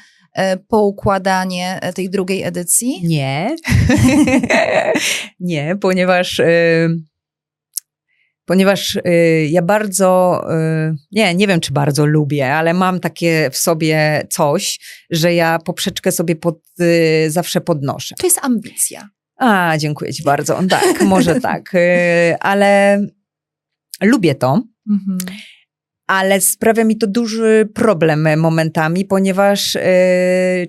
[0.67, 3.01] poukładanie e, tej drugiej edycji?
[3.03, 3.55] Nie.
[5.39, 6.39] nie, ponieważ.
[6.39, 6.89] E,
[8.45, 8.97] ponieważ
[9.49, 10.41] ja bardzo,
[11.11, 16.11] nie, nie wiem czy bardzo lubię, ale mam takie w sobie coś, że ja poprzeczkę
[16.11, 16.59] sobie pod,
[17.27, 18.15] zawsze podnoszę.
[18.19, 19.09] To jest ambicja.
[19.37, 20.59] A, dziękuję Ci bardzo.
[20.69, 21.73] Tak, może tak,
[22.39, 22.99] ale
[24.01, 24.63] lubię to.
[24.89, 25.17] Mhm
[26.07, 29.81] ale sprawia mi to duży problem momentami, ponieważ y,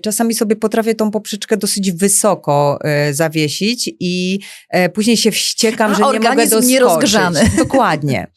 [0.03, 4.39] czasami sobie potrafię tą poprzeczkę dosyć wysoko y, zawiesić i
[4.75, 6.69] y, później się wściekam, A że nie mogę doskoczyć.
[6.69, 7.39] nierozgrzany.
[7.57, 8.27] Dokładnie.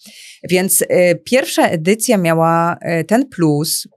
[0.51, 0.85] Więc
[1.25, 3.89] pierwsza edycja miała ten plus,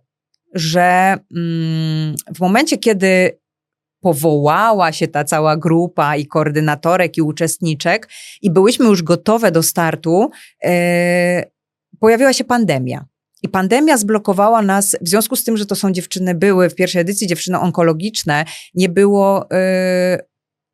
[0.53, 3.39] że mm, w momencie, kiedy
[4.01, 8.09] powołała się ta cała grupa i koordynatorek i uczestniczek
[8.41, 10.29] i byłyśmy już gotowe do startu,
[12.03, 13.05] pojawiła się pandemia.
[13.43, 17.01] I pandemia zblokowała nas, w związku z tym, że to są dziewczyny, były w pierwszej
[17.01, 20.19] edycji dziewczyny onkologiczne, nie było y,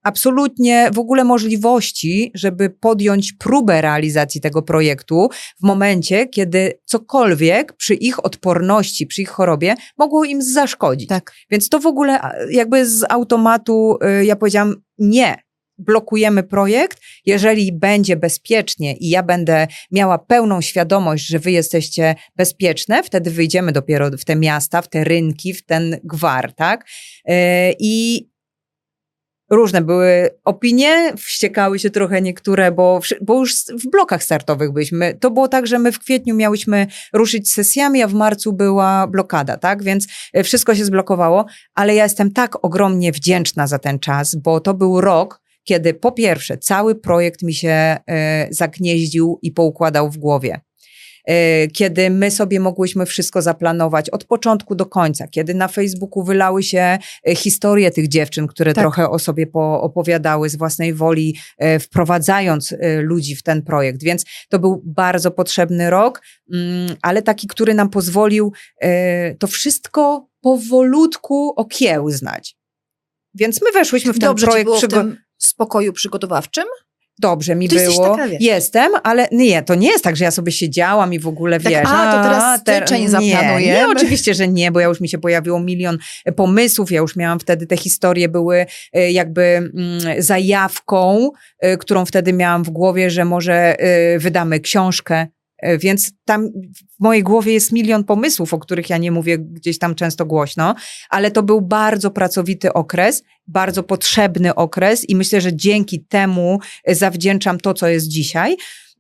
[0.03, 7.93] absolutnie w ogóle możliwości, żeby podjąć próbę realizacji tego projektu w momencie, kiedy cokolwiek przy
[7.93, 11.09] ich odporności, przy ich chorobie mogło im zaszkodzić.
[11.09, 11.31] Tak.
[11.51, 12.19] Więc to w ogóle
[12.51, 15.48] jakby z automatu y, ja powiedziałam nie,
[15.79, 23.03] blokujemy projekt, jeżeli będzie bezpiecznie i ja będę miała pełną świadomość, że wy jesteście bezpieczne,
[23.03, 26.85] wtedy wyjdziemy dopiero w te miasta, w te rynki, w ten gwar, tak?
[27.25, 28.25] E, I
[29.49, 35.13] różne były opinie, wściekały się trochę niektóre, bo, bo już w blokach startowych byliśmy.
[35.13, 39.57] To było tak, że my w kwietniu miałyśmy ruszyć sesjami, a w marcu była blokada,
[39.57, 39.83] tak?
[39.83, 44.59] Więc e, wszystko się zblokowało, ale ja jestem tak ogromnie wdzięczna za ten czas, bo
[44.59, 47.97] to był rok, kiedy po pierwsze cały projekt mi się
[48.49, 50.61] y, zagnieździł i poukładał w głowie.
[51.25, 56.63] E, kiedy my sobie mogłyśmy wszystko zaplanować od początku do końca, kiedy na Facebooku wylały
[56.63, 58.83] się e, historie tych dziewczyn, które tak.
[58.83, 64.03] trochę o sobie opowiadały z własnej woli, e, wprowadzając ludzi w ten projekt.
[64.03, 66.21] Więc to był bardzo potrzebny rok,
[66.53, 68.53] mm, ale taki, który nam pozwolił
[69.39, 72.57] to wszystko powolutku okiełznać.
[73.33, 74.65] Więc my weszłyśmy w ten Dobrze projekt.
[74.65, 75.17] Było w tym
[75.49, 76.65] spokoju przygotowawczym?
[77.19, 78.17] dobrze mi Ty było.
[78.17, 81.59] Taka, Jestem, ale nie, to nie jest tak, że ja sobie siedziałam i w ogóle
[81.59, 81.87] tak, wiesz.
[81.87, 83.61] A, to teraz styczeń te, zaplanujemy.
[83.61, 85.97] Nie, nie, oczywiście, że nie, bo ja już mi się pojawiło milion
[86.35, 89.71] pomysłów, ja już miałam wtedy te historie były e, jakby mm,
[90.17, 95.38] zajawką, e, którą wtedy miałam w głowie, że może e, wydamy książkę E,
[95.79, 96.49] więc tam
[96.99, 100.75] w mojej głowie jest milion pomysłów, o których ja nie mówię gdzieś tam często głośno,
[101.09, 107.59] ale to był bardzo pracowity okres, bardzo potrzebny okres i myślę, że dzięki temu zawdzięczam
[107.59, 108.57] to, co jest dzisiaj.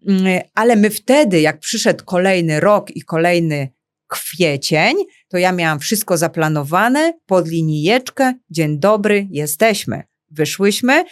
[0.07, 3.69] Mm, ale my wtedy, jak przyszedł kolejny rok i kolejny
[4.07, 4.95] kwiecień,
[5.27, 8.33] to ja miałam wszystko zaplanowane pod linijeczkę.
[8.49, 10.03] Dzień dobry, jesteśmy.
[10.31, 11.03] Wyszłyśmy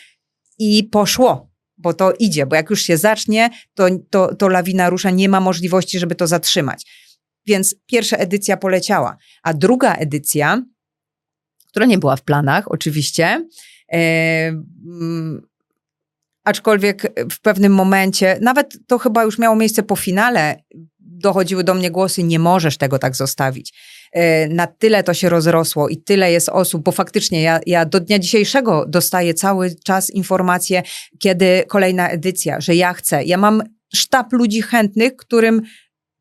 [0.60, 5.10] i poszło bo to idzie, bo jak już się zacznie, to, to, to lawina rusza,
[5.10, 6.86] nie ma możliwości, żeby to zatrzymać.
[7.46, 10.64] Więc pierwsza edycja poleciała, a druga edycja,
[11.68, 13.48] która nie była w planach, oczywiście,
[13.94, 14.00] e,
[14.86, 15.48] mm,
[16.44, 20.64] aczkolwiek w pewnym momencie, nawet to chyba już miało miejsce po finale,
[21.00, 23.74] dochodziły do mnie głosy, nie możesz tego tak zostawić.
[24.14, 28.00] E, na tyle to się rozrosło i tyle jest osób, bo faktycznie ja, ja do
[28.00, 30.84] dnia dzisiejszego dostaję cały czas informacje,
[31.20, 33.24] kiedy kolejna edycja, że ja chcę.
[33.24, 35.62] Ja mam sztab ludzi chętnych, którym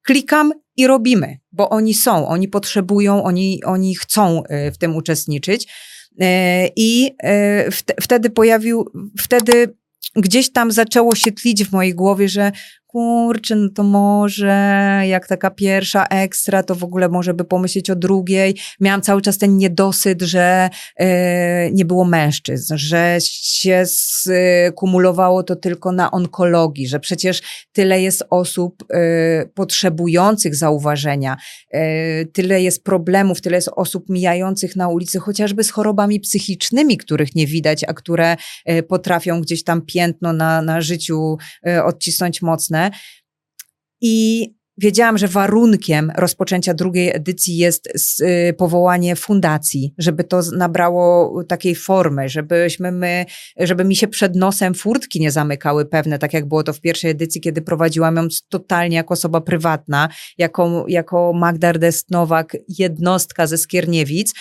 [0.03, 5.72] klikam i robimy, bo oni są, oni potrzebują, oni, oni chcą e, w tym uczestniczyć.
[6.20, 7.16] E, I
[8.01, 8.85] wtedy pojawił,
[9.20, 9.77] wtedy
[10.16, 12.53] gdzieś tam zaczęło się tlić w mojej głowie, że
[12.96, 17.96] kurczę, no to może jak taka pierwsza ekstra, to w ogóle może by pomyśleć o
[17.96, 18.56] drugiej.
[18.80, 25.92] Miałam cały czas ten niedosyt, że e, nie było mężczyzn, że się skumulowało to tylko
[25.92, 31.37] na onkologii, że przecież tyle jest osób e, potrzebujących zauważenia,
[31.70, 37.35] e, tyle jest problemów, tyle jest osób mijających na ulicy, chociażby z chorobami psychicznymi, których
[37.35, 38.37] nie widać, a które
[38.88, 41.37] potrafią gdzieś tam piętno na, na życiu
[41.85, 42.86] odcisnąć mocne.
[44.03, 47.88] I wiedziałam, że warunkiem rozpoczęcia drugiej edycji jest
[48.20, 53.26] y, powołanie fundacji, żeby to nabrało takiej formy, żebyśmy my,
[53.58, 57.10] żeby mi się przed nosem furtki nie zamykały pewne, tak jak było to w pierwszej
[57.10, 60.08] edycji, kiedy prowadziłam ją totalnie jako osoba prywatna,
[60.38, 61.72] jako, jako Magda
[62.10, 64.32] Nowak, jednostka ze Skierniewic.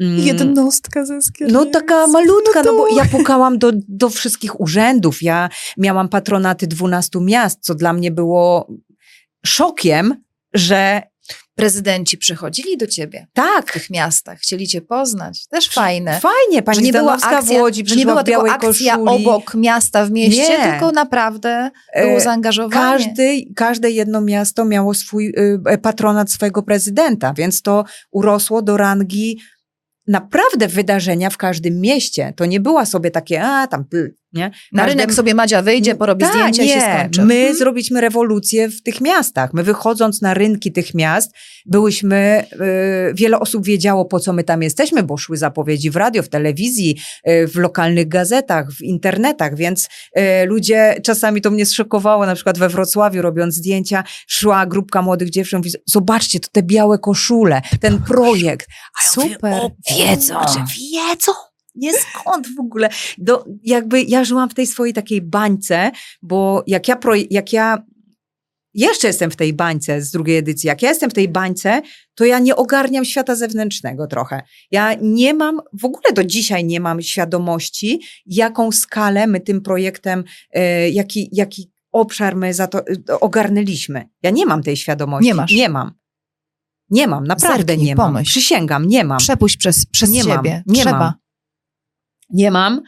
[0.00, 0.18] Mm.
[0.18, 1.64] Jednostka ze Skierniewic.
[1.64, 6.66] No taka malutka, no, no bo ja pukałam do, do wszystkich urzędów, ja miałam patronaty
[6.66, 8.68] 12 miast, co dla mnie było
[9.46, 11.02] szokiem, że
[11.54, 13.70] prezydenci przychodzili do ciebie tak.
[13.70, 15.46] w tych miastach, chcieli cię poznać.
[15.46, 16.20] Też fajne.
[16.20, 19.26] Fajnie, pani że nie była akcja, w Łodzi że nie była tylko akcja koszuli.
[19.26, 20.70] obok miasta w mieście, nie.
[20.70, 21.70] tylko naprawdę
[22.02, 23.04] było e, zaangażowanie.
[23.04, 25.34] Każdy, każde jedno miasto miało swój
[25.72, 29.38] y, patronat swojego prezydenta, więc to urosło do rangi
[30.06, 32.32] naprawdę wydarzenia w każdym mieście.
[32.36, 33.84] To nie była sobie takie, a tam
[34.34, 34.50] nie?
[34.72, 36.68] Na rynek sobie Madzia wyjdzie, porobi Ta, zdjęcie nie.
[36.68, 37.24] i się skończy.
[37.24, 37.56] My hmm.
[37.56, 39.54] zrobiliśmy rewolucję w tych miastach.
[39.54, 41.32] My wychodząc na rynki tych miast,
[41.66, 42.44] byłyśmy,
[43.10, 46.28] y, wiele osób wiedziało, po co my tam jesteśmy, bo szły zapowiedzi w radio, w
[46.28, 52.34] telewizji, y, w lokalnych gazetach, w internetach, więc y, ludzie, czasami to mnie zszokowało, na
[52.34, 57.62] przykład we Wrocławiu robiąc zdjęcia, szła grupka młodych dziewczyn, mówi, zobaczcie, to te białe koszule,
[57.80, 58.68] ten projekt.
[58.70, 59.52] A ja Super.
[59.52, 61.32] Mówię, o, wiedzą, że wiedzą
[61.74, 62.88] nie skąd w ogóle.
[63.18, 65.90] Do, jakby ja żyłam w tej swojej takiej bańce,
[66.22, 67.82] bo jak ja, pro, jak ja
[68.74, 71.82] jeszcze jestem w tej bańce z drugiej edycji, jak ja jestem w tej bańce,
[72.14, 74.42] to ja nie ogarniam świata zewnętrznego trochę.
[74.70, 80.24] Ja nie mam, w ogóle do dzisiaj nie mam świadomości, jaką skalę my tym projektem,
[80.50, 84.08] e, jaki, jaki obszar my za to e, ogarnęliśmy.
[84.22, 85.26] Ja nie mam tej świadomości.
[85.26, 85.52] Nie masz.
[85.52, 85.92] Nie mam.
[86.90, 88.12] Nie mam, naprawdę Zerknij, nie mam.
[88.12, 88.30] Pomyśl.
[88.30, 89.18] Przysięgam, nie mam.
[89.18, 90.62] Przepuść przez, przez nie siebie.
[90.66, 90.98] Mam, nie Trzeba.
[90.98, 91.23] Mam
[92.30, 92.82] nie mam.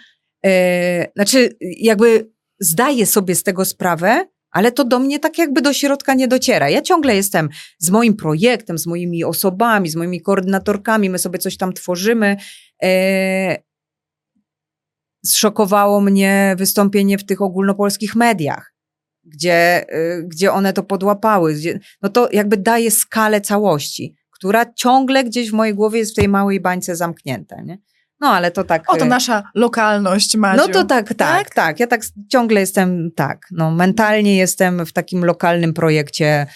[0.46, 2.30] E, znaczy, jakby
[2.60, 6.70] zdaję sobie z tego sprawę, ale to do mnie tak jakby do środka nie dociera.
[6.70, 11.56] Ja ciągle jestem z moim projektem, z moimi osobami, z moimi koordynatorkami, my sobie coś
[11.56, 12.36] tam tworzymy.
[12.82, 13.66] E,
[15.24, 18.74] zszokowało mnie wystąpienie w tych ogólnopolskich mediach,
[19.24, 21.54] gdzie, y, gdzie one to podłapały.
[21.54, 26.16] Gdzie, no to jakby daje skalę całości, która ciągle gdzieś w mojej głowie jest w
[26.16, 27.62] tej małej bańce zamknięta.
[27.62, 27.78] Nie?
[28.20, 28.92] No ale to tak.
[28.92, 30.62] O, to y, nasza lokalność, Madziu.
[30.66, 31.80] No to tak, tak, tak, tak.
[31.80, 32.02] Ja tak
[32.32, 36.46] ciągle jestem, tak, no mentalnie jestem w takim lokalnym projekcie,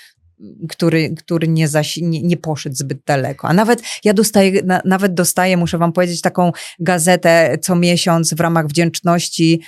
[0.69, 3.49] który, który nie, zasi, nie, nie poszedł zbyt daleko.
[3.49, 8.41] A nawet ja dostaję, na, nawet dostaję, muszę wam powiedzieć, taką gazetę co miesiąc w
[8.41, 9.63] ramach wdzięczności.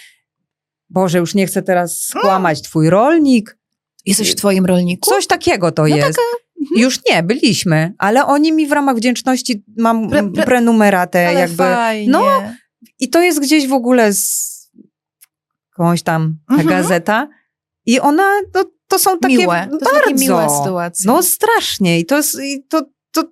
[0.91, 3.59] Boże, już nie chcę teraz skłamać, twój rolnik.
[4.07, 5.11] Jesteś w twoim rolniku?
[5.11, 6.19] Coś takiego to No jest.
[6.77, 11.57] Już nie, byliśmy, ale oni mi w ramach wdzięczności mam Pre- pre- prenumeratę Ale jakby.
[11.57, 12.11] fajnie.
[12.13, 12.43] No,
[13.01, 14.53] I to jest gdzieś w ogóle z
[15.79, 16.69] jakąś tam ta Mhm.
[16.83, 17.29] gazeta.
[17.87, 19.69] I ona, no, to są takie miłe.
[19.71, 20.01] To bardzo.
[20.01, 21.07] takie miłe sytuacje.
[21.07, 22.01] No strasznie.
[22.01, 22.83] I to jest, i to,
[23.13, 23.25] to,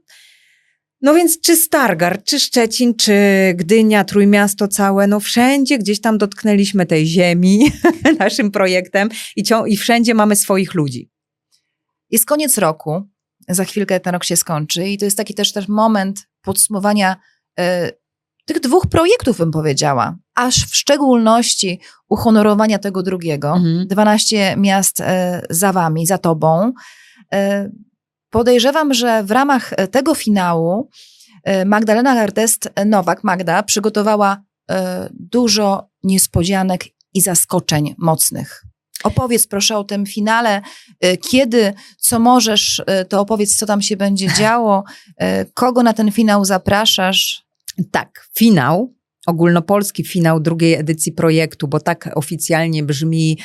[1.02, 3.14] no więc czy Stargard, czy Szczecin, czy
[3.54, 7.72] Gdynia, Trójmiasto całe, no wszędzie gdzieś tam dotknęliśmy tej ziemi
[8.18, 11.10] naszym projektem i, cią- i wszędzie mamy swoich ludzi.
[12.10, 13.02] Jest koniec roku,
[13.50, 17.16] za chwilkę ten rok się skończy i to jest taki też, też moment podsumowania
[17.58, 17.90] e,
[18.44, 23.52] tych dwóch projektów, bym powiedziała, aż w szczególności uhonorowania tego drugiego.
[23.52, 23.86] Mhm.
[23.86, 26.72] 12 miast e, za wami, za tobą.
[27.32, 27.70] E,
[28.30, 30.90] podejrzewam, że w ramach tego finału
[31.66, 34.42] Magdalena Ardest-Nowak, Magda, przygotowała
[35.10, 36.84] dużo niespodzianek
[37.14, 38.64] i zaskoczeń mocnych.
[39.04, 40.62] Opowiedz proszę o tym finale,
[41.00, 44.84] e, kiedy, co możesz, e, to opowiedz, co tam się będzie działo,
[45.16, 47.42] e, kogo na ten finał zapraszasz.
[47.90, 48.94] Tak, finał,
[49.26, 53.38] ogólnopolski finał drugiej edycji projektu, bo tak oficjalnie brzmi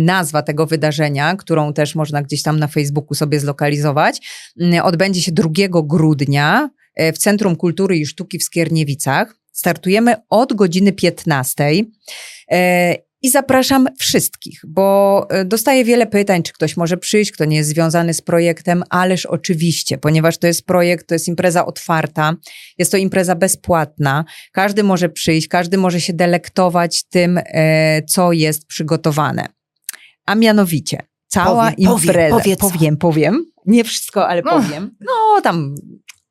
[0.00, 4.20] nazwa tego wydarzenia, którą też można gdzieś tam na Facebooku sobie zlokalizować,
[4.60, 6.70] mm, odbędzie się 2 grudnia
[7.14, 9.36] w Centrum Kultury i Sztuki w Skierniewicach.
[9.52, 11.70] Startujemy od godziny 15.
[13.24, 17.68] I zapraszam wszystkich, bo e, dostaję wiele pytań, czy ktoś może przyjść, kto nie jest
[17.70, 22.34] związany z projektem, ależ oczywiście, ponieważ to jest projekt, to jest impreza otwarta,
[22.78, 24.24] jest to impreza bezpłatna.
[24.52, 29.46] Każdy może przyjść, każdy może się delektować tym, e, co jest przygotowane.
[30.26, 32.36] A mianowicie, cała Powie- powie- impreza.
[32.38, 32.58] powiedz.
[32.60, 33.44] powiem, powiem.
[33.66, 34.50] Nie wszystko, ale No.
[34.50, 34.90] powiem.
[35.00, 35.74] No, tam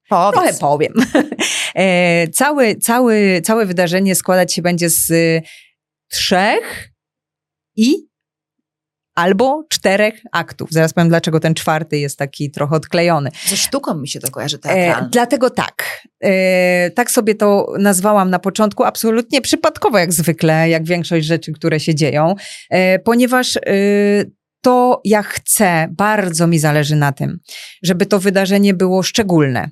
[0.09, 0.33] Powiedz.
[0.33, 0.93] trochę powiem.
[1.75, 5.11] e, cały, cały, całe wydarzenie składać się będzie z
[6.13, 6.89] trzech
[7.75, 7.95] i
[9.15, 10.69] albo czterech aktów.
[10.71, 13.29] Zaraz powiem, dlaczego ten czwarty jest taki trochę odklejony.
[13.47, 15.09] Ze sztuką mi się to kojarzy E, teatralnie.
[15.11, 16.01] dlatego tak.
[16.23, 21.79] E, tak sobie to nazwałam na początku, absolutnie przypadkowo, jak zwykle, jak większość rzeczy, które
[21.79, 22.35] się dzieją,
[22.69, 23.61] e, ponieważ e,
[24.61, 27.39] to ja chcę, bardzo mi zależy na tym,
[27.83, 29.69] żeby to wydarzenie było szczególne.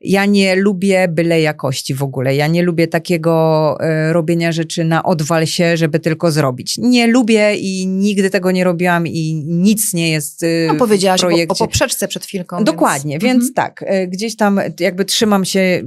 [0.00, 2.34] Ja nie lubię byle jakości w ogóle.
[2.36, 6.78] Ja nie lubię takiego e, robienia rzeczy na odwal się, żeby tylko zrobić.
[6.78, 11.24] Nie lubię i nigdy tego nie robiłam i nic nie jest e, No, powiedziałaś w
[11.24, 11.54] o, o projekcie.
[11.58, 12.64] poprzeczce przed chwilką.
[12.64, 13.54] Dokładnie, więc, Mhm.
[13.54, 15.82] tak, e, gdzieś tam jakby trzymam się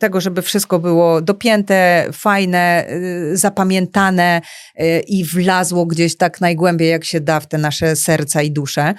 [0.00, 2.86] tego, żeby wszystko było dopięte, fajne,
[3.32, 4.40] y, zapamiętane
[4.80, 8.94] y, i wlazło gdzieś tak najgłębiej, jak się da w te nasze serca i dusze.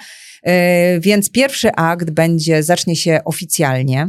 [0.48, 4.08] Y, Więc pierwszy akt będzie, zacznie się oficjalnie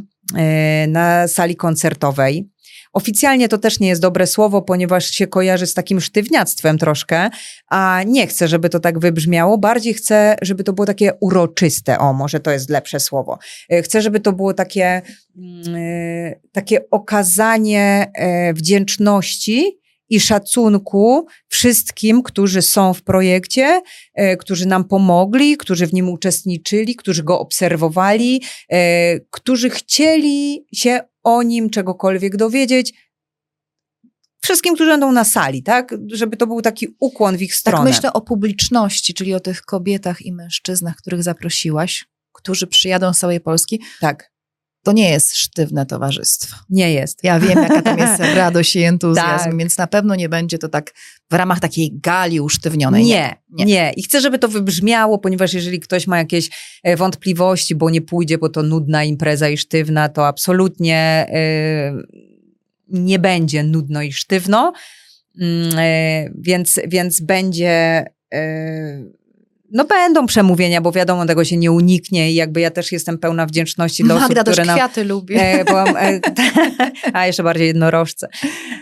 [0.87, 2.52] na sali koncertowej.
[2.93, 7.29] Oficjalnie to też nie jest dobre słowo, ponieważ się kojarzy z takim sztywniactwem troszkę,
[7.67, 9.57] a nie chcę, żeby to tak wybrzmiało.
[9.57, 11.99] Bardziej chcę, żeby to było takie uroczyste.
[11.99, 13.37] O, może to jest lepsze słowo.
[13.69, 15.01] E, Chcę, żeby to było takie,
[15.37, 19.79] mm, e, takie okazanie e, wdzięczności
[20.09, 23.81] i szacunku wszystkim, którzy są w projekcie,
[24.39, 28.41] którzy nam pomogli, którzy w nim uczestniczyli, którzy go obserwowali,
[29.29, 32.93] którzy chcieli się o nim czegokolwiek dowiedzieć.
[34.43, 35.95] Wszystkim, którzy będą na sali, tak?
[36.13, 37.85] Żeby to był taki ukłon w ich stronę.
[37.85, 43.19] Tak myślę o publiczności, czyli o tych kobietach i mężczyznach, których zaprosiłaś, którzy przyjadą z
[43.19, 43.81] całej Polski.
[44.01, 44.31] Tak,
[44.83, 46.55] To nie jest sztywne towarzystwo.
[46.69, 47.23] nie jest.
[47.23, 49.57] Ja wiem, jaka tam jest radość i entuzjazm, Tak.
[49.57, 50.93] więc na pewno nie będzie to tak
[51.33, 53.05] w ramach takiej gali usztywnionej.
[53.05, 53.65] Nie, nie.
[53.65, 56.49] nie, I chcę, żeby to wybrzmiało, ponieważ jeżeli ktoś ma jakieś
[56.83, 60.95] e, wątpliwości, bo nie pójdzie, bo to nudna impreza i sztywna, to absolutnie
[61.29, 61.93] e,
[62.89, 64.73] nie będzie nudno i sztywno.
[65.41, 68.05] Mm, e, więc, więc będzie.
[69.73, 73.45] No będą przemówienia, bo wiadomo, tego się nie uniknie i jakby ja też jestem pełna
[73.45, 75.35] wdzięczności dla osób, Magda też które nam, kwiaty lubi.
[75.37, 76.19] E, bo, e,
[77.13, 78.27] a jeszcze bardziej jednorożce.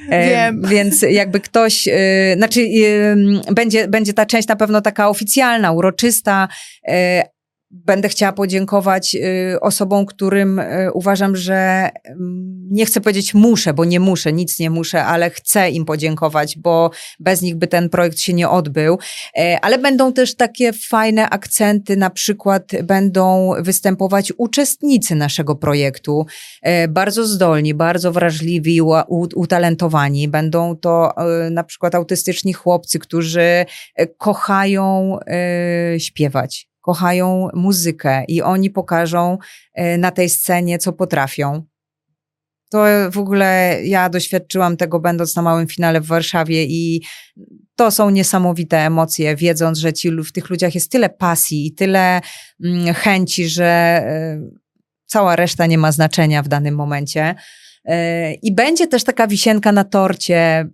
[0.10, 0.62] E, Wiem.
[0.68, 2.62] Więc jakby ktoś, e, znaczy
[3.48, 6.48] e, będzie, będzie ta część na pewno taka oficjalna, uroczysta,
[6.88, 7.24] e,
[7.72, 13.86] będę chciała podziękować y, osobom, którym y, uważam, że mm, nie chcę powiedzieć muszę, bo
[13.86, 18.20] nie muszę, nic nie muszę, ale chcę im podziękować, bo bez nich by ten projekt
[18.20, 19.00] się nie odbył.
[19.38, 26.26] E, ale będą też takie fajne akcenty, na przykład będą występować uczestnicy naszego projektu,
[26.62, 28.82] e, bardzo zdolni, bardzo wrażliwi,
[29.36, 30.28] utalentowani.
[30.28, 33.66] Będą to e, na przykład autystyczni chłopcy, którzy
[34.18, 35.18] kochają
[35.98, 39.38] śpiewać kochają muzykę i oni pokażą
[39.74, 41.64] e, na tej scenie, co potrafią.
[42.72, 47.02] To w ogóle ja doświadczyłam tego, będąc na małym finale w Warszawie, i
[47.76, 52.22] to są niesamowite emocje, wiedząc, że ci, w tych ludziach jest tyle pasji i tyle
[52.64, 54.42] mm, chęci, że e,
[55.06, 57.36] cała reszta nie ma znaczenia w danym momencie.
[57.86, 60.70] E, I będzie też taka wisienka na torcie,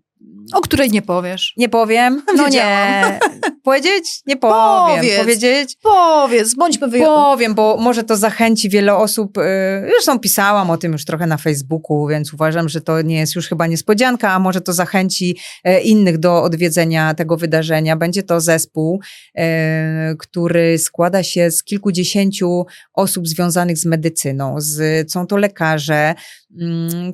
[0.54, 1.54] o której nie powiesz.
[1.58, 2.24] Nie powiem?
[2.38, 3.20] No nie.
[3.64, 4.22] Powiedzieć?
[4.26, 4.98] Nie powiem.
[4.98, 5.78] Powiedz, Powiedzieć?
[5.82, 7.22] Powiedz, bądźmy wyjątkowi.
[7.24, 9.38] Powiem, bo może to zachęci wiele osób.
[9.38, 9.42] Y,
[9.90, 13.48] zresztą pisałam o tym już trochę na Facebooku, więc uważam, że to nie jest już
[13.48, 17.96] chyba niespodzianka, a może to zachęci e, innych do odwiedzenia tego wydarzenia.
[17.96, 19.02] Będzie to zespół,
[19.36, 24.56] e, który składa się z kilkudziesięciu osób związanych z medycyną.
[24.58, 26.16] Z, są to lekarze,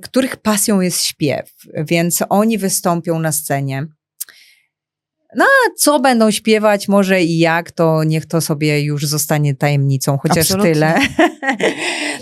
[0.02, 3.88] których pasją jest śpiew, więc oni wystąpią na scenie.
[5.36, 10.18] No a co będą śpiewać, może i jak, to niech to sobie już zostanie tajemnicą,
[10.18, 10.74] chociaż Absolutnie.
[10.74, 10.96] tyle.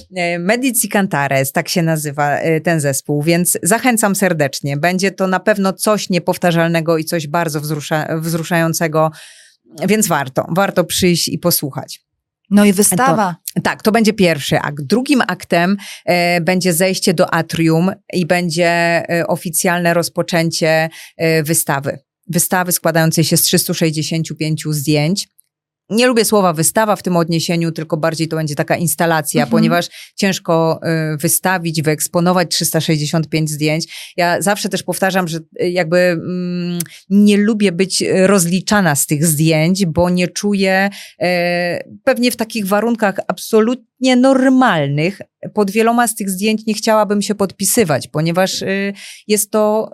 [0.39, 4.77] Medici Cantares, tak się nazywa e, ten zespół, więc zachęcam serdecznie.
[4.77, 9.11] Będzie to na pewno coś niepowtarzalnego i coś bardzo wzrusza, wzruszającego,
[9.87, 12.10] więc warto, warto przyjść i posłuchać.
[12.51, 13.35] No i wystawa.
[13.55, 14.83] To, tak, to będzie pierwszy akt.
[14.83, 18.69] Drugim aktem e, będzie zejście do atrium i będzie
[19.09, 21.99] e, oficjalne rozpoczęcie e, wystawy.
[22.27, 25.27] Wystawy składającej się z 365 zdjęć
[25.91, 29.51] nie lubię słowa wystawa w tym odniesieniu, tylko bardziej to będzie taka instalacja, mhm.
[29.51, 30.79] ponieważ ciężko
[31.13, 34.13] y, wystawić, wyeksponować 365 zdjęć.
[34.17, 36.79] Ja zawsze też powtarzam, że y, jakby mm,
[37.09, 40.89] nie lubię być rozliczana z tych zdjęć, bo nie czuję
[41.21, 45.21] e, pewnie w takich warunkach absolutnie normalnych,
[45.53, 48.93] pod wieloma z tych zdjęć nie chciałabym się podpisywać, ponieważ y,
[49.27, 49.89] jest to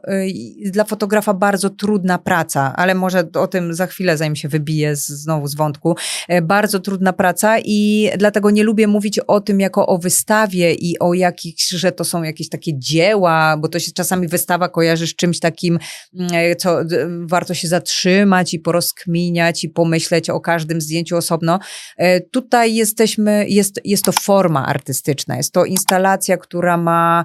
[0.65, 5.47] dla fotografa bardzo trudna praca, ale może o tym za chwilę, zanim się wybiję znowu
[5.47, 5.95] z wątku,
[6.27, 10.99] E, bardzo trudna praca i dlatego nie lubię mówić o tym jako o wystawie i
[10.99, 15.15] o jakichś, że to są jakieś takie dzieła, bo to się czasami wystawa kojarzy z
[15.15, 15.79] czymś takim,
[16.19, 16.79] mm, e, co
[17.25, 21.59] warto się zatrzymać i porozkminiać i pomyśleć o każdym zdjęciu osobno.
[21.97, 27.23] E, tutaj jesteśmy, jest, jest to forma artystyczna, jest to instalacja, która ma,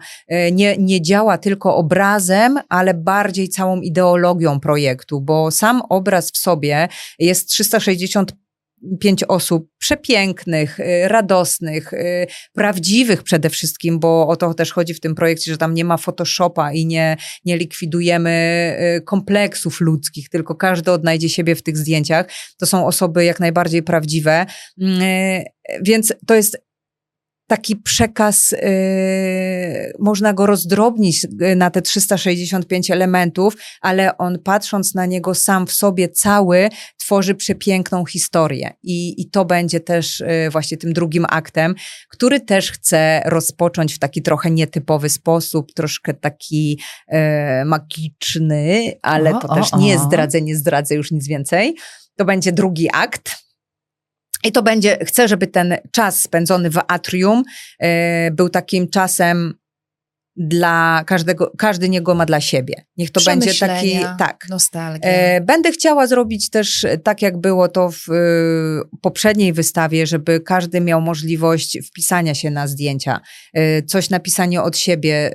[0.52, 6.88] nie, nie działa tylko obrazem, ale bardziej całą ideologią projektu, bo sam obraz w sobie
[7.18, 8.32] jest 360
[9.00, 15.00] pięć osób przepięknych, y, radosnych, y, prawdziwych przede wszystkim, bo o to też chodzi w
[15.00, 18.32] tym projekcie, że tam nie ma Photoshopa i nie, nie likwidujemy
[19.04, 22.26] kompleksów ludzkich, tylko każdy odnajdzie siebie w tych zdjęciach.
[22.58, 24.46] To są osoby jak najbardziej prawdziwe.
[25.82, 26.58] Więc to jest
[27.52, 35.06] taki przekaz, yy, można go rozdrobnić y, na te 365 elementów, ale on patrząc na
[35.06, 38.70] niego sam w sobie cały, tworzy przepiękną historię.
[38.82, 41.74] I, i to będzie też yy, właśnie tym drugim aktem,
[42.08, 47.18] który też chce rozpocząć w taki trochę nietypowy sposób, troszkę taki yy,
[47.64, 51.76] magiczny, ale o, to o, też nie zdradzę, nie zdradzę już nic więcej.
[52.16, 53.41] To będzie drugi akt.
[54.44, 57.42] I to będzie, chcę, żeby ten czas spędzony w atrium
[57.78, 59.54] e, był takim czasem
[60.36, 62.74] dla każdego, każdy niego ma dla siebie.
[62.96, 64.46] Niech to będzie taki, tak.
[64.48, 65.10] Nostalgia.
[65.10, 70.80] E, będę chciała zrobić też tak, jak było to w e, poprzedniej wystawie, żeby każdy
[70.80, 73.20] miał możliwość wpisania się na zdjęcia,
[73.86, 75.30] coś napisania od siebie,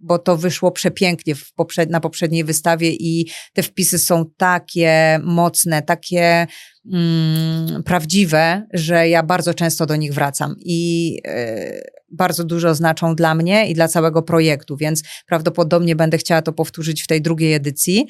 [0.00, 6.46] bo to wyszło przepięknie poprzed na poprzedniej wystawie i te wpisy są takie mocne, takie
[6.92, 11.82] mm, prawdziwe, że ja bardzo często do nich wracam i y,
[12.12, 17.02] bardzo dużo znaczą dla mnie i dla całego projektu, więc prawdopodobnie będę chciała to powtórzyć
[17.02, 18.06] w tej drugiej edycji.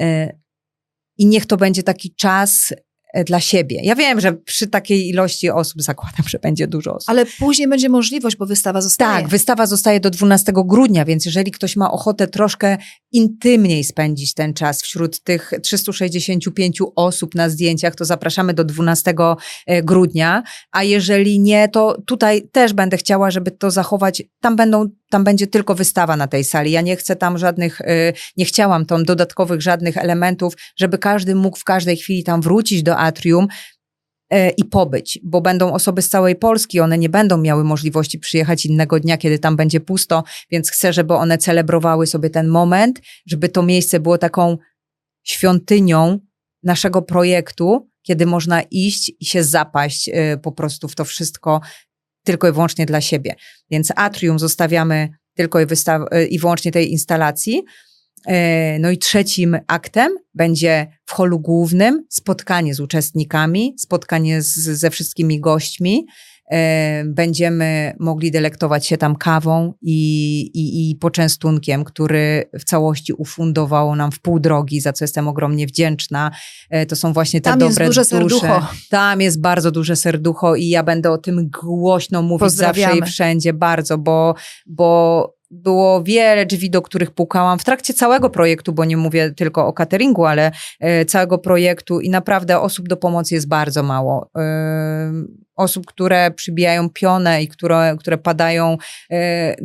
[0.00, 0.38] Y,
[1.18, 2.72] I niech to będzie taki czas
[3.24, 3.80] dla siebie.
[3.82, 7.10] Ja wiem, że przy takiej ilości osób zakładam, że będzie dużo osób.
[7.10, 9.22] Ale później będzie możliwość, bo wystawa zostaje.
[9.22, 12.78] Tak, wystawa zostaje do 12 grudnia, więc jeżeli ktoś ma ochotę troszkę
[13.12, 19.14] intymniej spędzić ten czas wśród tych 365 osób na zdjęciach, to zapraszamy do 12
[19.66, 24.22] e, grudnia, a jeżeli nie, to tutaj też będę chciała, żeby to zachować.
[24.40, 26.70] Tam będą tam będzie tylko wystawa na tej sali.
[26.70, 31.58] Ja nie chcę tam żadnych, y, nie chciałam tam dodatkowych żadnych elementów, żeby każdy mógł
[31.58, 33.46] w każdej chwili tam wrócić do atrium.
[34.30, 38.66] e, i pobyć, bo będą osoby z całej Polski, one nie będą miały możliwości przyjechać
[38.66, 43.48] innego dnia, kiedy tam będzie pusto, więc chcę, żeby one celebrowały sobie ten moment, żeby
[43.48, 44.58] to miejsce było taką
[45.24, 46.18] świątynią
[46.62, 51.60] naszego projektu, kiedy można iść i się zapaść y, po prostu w to wszystko
[52.28, 53.34] tylko i wyłącznie dla siebie.
[53.70, 55.66] Więc atrium zostawiamy tylko i,
[56.30, 57.62] i wyłącznie tej instalacji.
[58.28, 58.32] Y,
[58.80, 65.40] no i trzecim aktem będzie w holu głównym spotkanie z uczestnikami, spotkanie z, ze wszystkimi
[65.40, 66.27] gośćmi, E,
[67.04, 74.12] będziemy mogli delektować się tam kawą i, i, i poczęstunkiem, który w całości ufundowało nam
[74.12, 76.30] w pół drogi, za co jestem ogromnie wdzięczna.
[76.70, 78.40] E, to są właśnie te tam dobre jest duże dusze.
[78.40, 78.66] serducho.
[78.90, 83.52] Tam jest bardzo duże serducho i ja będę o tym głośno mówić zawsze i wszędzie
[83.52, 84.34] bardzo, bo,
[84.66, 89.66] bo było wiele drzwi, do których pukałam w trakcie całego projektu, bo nie mówię tylko
[89.66, 94.30] o cateringu, ale e, całego projektu i naprawdę osób do pomocy jest bardzo mało.
[94.38, 95.12] E,
[95.56, 98.76] osób, które przybijają pionę i które, które padają
[99.10, 99.56] e,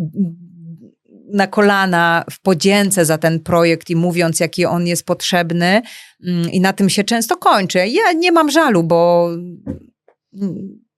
[1.34, 5.82] na kolana w podzięce za ten projekt i mówiąc, jaki on jest potrzebny
[6.26, 7.78] mm, i na tym się często kończy.
[7.88, 9.30] Ja nie mam żalu, bo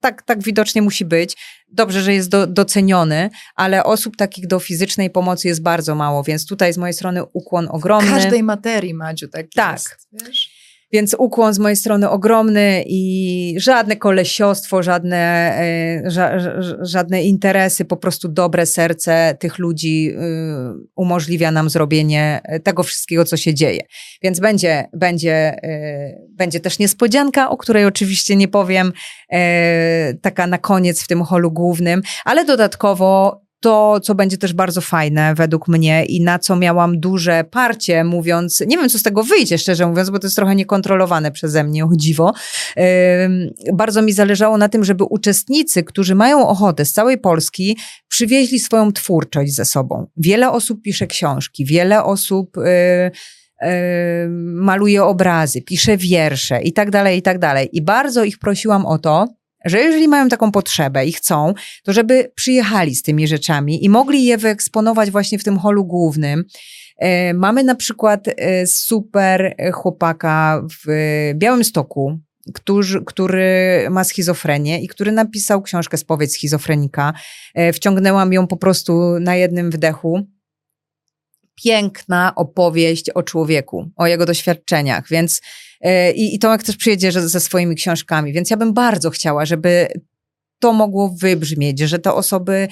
[0.06, 1.36] tak, tak widocznie musi być.
[1.68, 6.46] Dobrze, że jest do, doceniony, ale osób takich do fizycznej pomocy jest bardzo mało, więc
[6.46, 8.10] tutaj z mojej strony ukłon ogromny.
[8.10, 9.72] Każdej materii, Madziu, tak, tak.
[9.72, 10.08] jest.
[10.12, 10.55] Wiesz?
[10.96, 16.32] Więc ukłon z mojej strony ogromny i żadne kolesiostwo, żadne, e, ża,
[16.80, 20.16] żadne interesy, po prostu dobre serce tych ludzi y,
[20.96, 23.80] umożliwia nam zrobienie tego wszystkiego, co się dzieje.
[24.22, 25.56] Więc będzie, będzie,
[26.30, 28.92] będzie też niespodzianka, o której oczywiście nie powiem,
[29.32, 34.80] e, taka na koniec w tym holu głównym, ale dodatkowo to, co będzie też bardzo
[34.80, 39.22] fajne według mnie i na co miałam duże parcie, mówiąc, nie wiem, co z tego
[39.22, 42.32] wyjdzie, szczerze mówiąc, bo to jest trochę niekontrolowane przeze mnie, o dziwo.
[43.72, 47.78] Bardzo mi zależało na tym, żeby uczestnicy, którzy mają ochotę z całej Polski,
[48.08, 50.06] przywieźli swoją twórczość ze sobą.
[50.16, 52.56] Wiele osób pisze książki, wiele osób...
[52.56, 53.10] Yy,
[54.44, 57.68] maluje obrazy, pisze wiersze i tak dalej, i tak dalej.
[57.72, 59.26] I bardzo ich prosiłam o to,
[59.66, 61.54] że jeżeli mają taką potrzebę i chcą,
[61.84, 66.44] to żeby przyjechali z tymi rzeczami i mogli je wyeksponować właśnie w tym holu głównym.
[66.98, 70.90] E, mamy na przykład e, super chłopaka w
[71.34, 72.18] Białymstoku,
[72.54, 77.12] który, który ma schizofrenię i który napisał książkę Spowiedź schizofrenika.
[77.54, 80.26] E, wciągnęłam ją po prostu na jednym wdechu
[81.64, 85.40] piękna opowieść o człowieku, o jego doświadczeniach, więc
[86.12, 89.88] i, i Tomek też przyjedzie ze swoimi książkami, więc ja bym bardzo chciała, żeby
[90.58, 92.68] to mogło wybrzmieć, że te osoby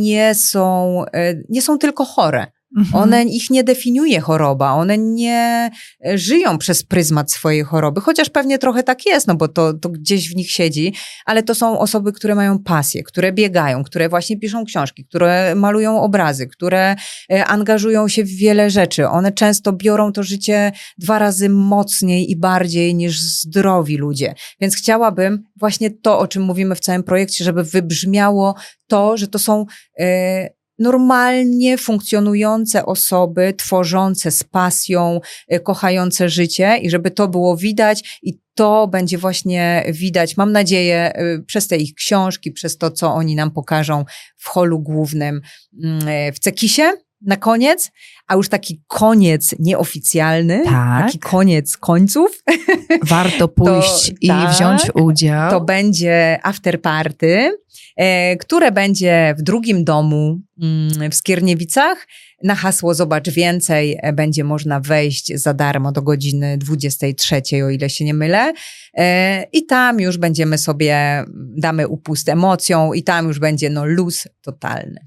[0.00, 2.46] nie są, e, nie są tylko chore,
[2.76, 3.02] Mhm.
[3.02, 5.70] One, ich nie definiuje choroba, one nie
[6.06, 9.88] e, żyją przez pryzmat swojej choroby, chociaż pewnie trochę tak jest, no bo to, to
[9.88, 10.94] gdzieś w nich siedzi,
[11.24, 16.02] ale to są osoby, które mają pasję, które biegają, które właśnie piszą książki, które malują
[16.02, 16.96] obrazy, które
[17.32, 19.08] e, angażują się w wiele rzeczy.
[19.08, 24.34] One często biorą to życie dwa razy mocniej i bardziej niż zdrowi ludzie.
[24.60, 28.54] Więc chciałabym właśnie to, o czym mówimy w całym projekcie, żeby wybrzmiało
[28.86, 29.66] to, że to są
[29.98, 35.20] e, normalnie funkcjonujące osoby, tworzące z pasją,
[35.52, 41.12] y, kochające życie i żeby to było widać i to będzie właśnie widać, mam nadzieję,
[41.20, 44.04] y, przez te ich książki, przez to, co oni nam pokażą
[44.36, 45.40] w holu głównym
[45.82, 46.92] mm, y, w Cekisie
[47.26, 47.90] na koniec,
[48.26, 51.06] a już taki koniec nieoficjalny, tak.
[51.06, 52.42] taki koniec końców.
[53.02, 55.50] Warto pójść to, i tak, wziąć udział.
[55.50, 57.58] To będzie after party,
[57.96, 62.06] e, które będzie w drugim domu mm, w Skierniewicach.
[62.44, 67.90] Na hasło Zobacz Więcej e, będzie można wejść za darmo do godziny 23, o ile
[67.90, 68.52] się nie mylę.
[68.94, 71.24] E, I tam już będziemy sobie,
[71.56, 75.00] damy upust emocjom i tam już będzie no luz totalny.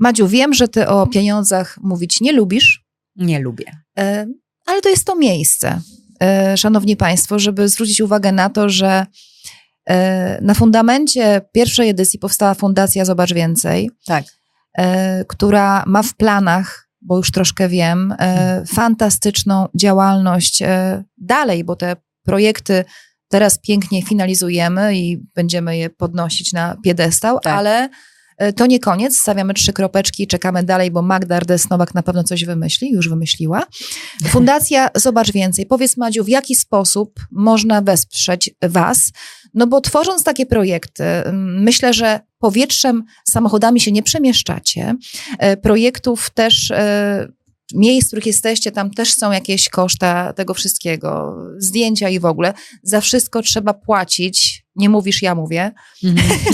[0.00, 2.84] Madziu, wiem, że ty o pieniądzach mówić nie lubisz.
[3.16, 3.64] Nie lubię.
[3.98, 4.26] E,
[4.66, 5.80] ale to jest to miejsce,
[6.22, 9.06] e, szanowni państwo, żeby zwrócić uwagę na to, że
[9.88, 14.24] e, na fundamencie pierwszej edycji powstała Fundacja Zobacz Więcej, tak.
[15.28, 18.14] która ma w planach, bo już troszkę wiem,
[18.66, 20.62] fantastyczną działalność
[21.18, 22.84] dalej, bo te projekty
[23.28, 27.52] teraz pięknie finalizujemy i będziemy je podnosić na piedestał, tak.
[27.54, 27.88] ale
[28.56, 32.92] to nie koniec, stawiamy trzy kropeczki, czekamy dalej, bo Magda Ardesnowak na pewno coś wymyśli,
[32.92, 33.66] już wymyśliła.
[34.26, 35.66] Fundacja Zobacz Więcej.
[35.66, 39.12] Powiedz Madziu, w jaki sposób można wesprzeć Was?
[39.54, 44.94] No bo tworząc takie projekty, myślę, że powietrzem, samochodami się nie przemieszczacie.
[45.38, 47.28] E, projektów też e,
[47.74, 52.54] miejsc, w których jesteście, tam też są jakieś koszta tego wszystkiego, zdjęcia i w ogóle.
[52.82, 54.64] Za wszystko trzeba płacić.
[54.76, 55.72] Nie mówisz, ja mówię.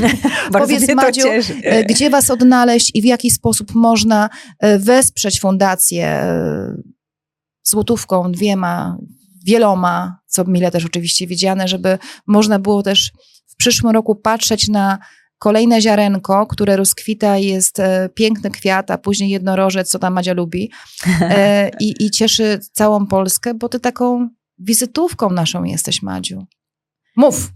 [0.52, 1.28] Bardzo Powiedz, Madziu.
[1.62, 6.76] E, Gdzie was odnaleźć i w jaki sposób można e, wesprzeć fundację e,
[7.62, 8.96] złotówką, dwiema,
[9.46, 13.12] wieloma, co mile też oczywiście widziane, żeby można było też
[13.46, 14.98] w przyszłym roku patrzeć na
[15.38, 20.70] kolejne ziarenko, które rozkwita jest e, piękny kwiat, a później jednorożec, co tam Madzia lubi
[21.20, 24.28] e, i, i cieszy całą Polskę, bo ty taką
[24.58, 26.46] wizytówką naszą jesteś, Madziu.
[27.16, 27.50] Mów.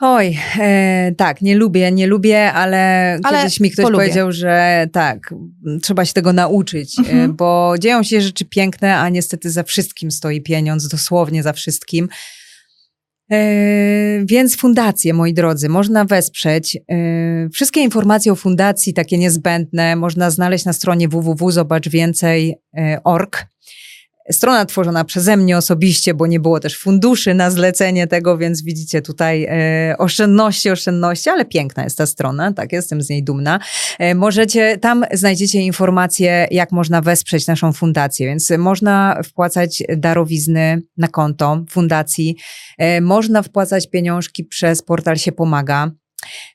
[0.00, 4.04] Oj, e, tak, nie lubię, nie lubię, ale, Ale kiedyś mi ktoś polubię.
[4.04, 5.34] powiedział, że tak,
[5.82, 7.18] trzeba się tego nauczyć, Mhm.
[7.30, 12.08] e, bo dzieją się rzeczy piękne, a niestety za wszystkim stoi pieniądz, dosłownie za wszystkim.
[13.32, 16.76] E, więc fundacje, moi drodzy, można wesprzeć.
[16.76, 16.80] E,
[17.52, 23.46] wszystkie informacje o fundacji, takie niezbędne, można znaleźć na stronie www.zobaczwięcej.org.
[24.30, 29.02] Strona tworzona przeze mnie osobiście, bo nie było też funduszy na zlecenie tego, więc widzicie
[29.02, 33.58] tutaj e, oszczędności, oszczędności, ale piękna jest ta strona, tak, jestem z niej dumna.
[33.98, 41.08] E, możecie, tam znajdziecie informacje, jak można wesprzeć naszą fundację, więc można wpłacać darowizny na
[41.08, 42.36] konto fundacji,
[42.78, 45.90] e, można wpłacać pieniążki przez portal się pomaga.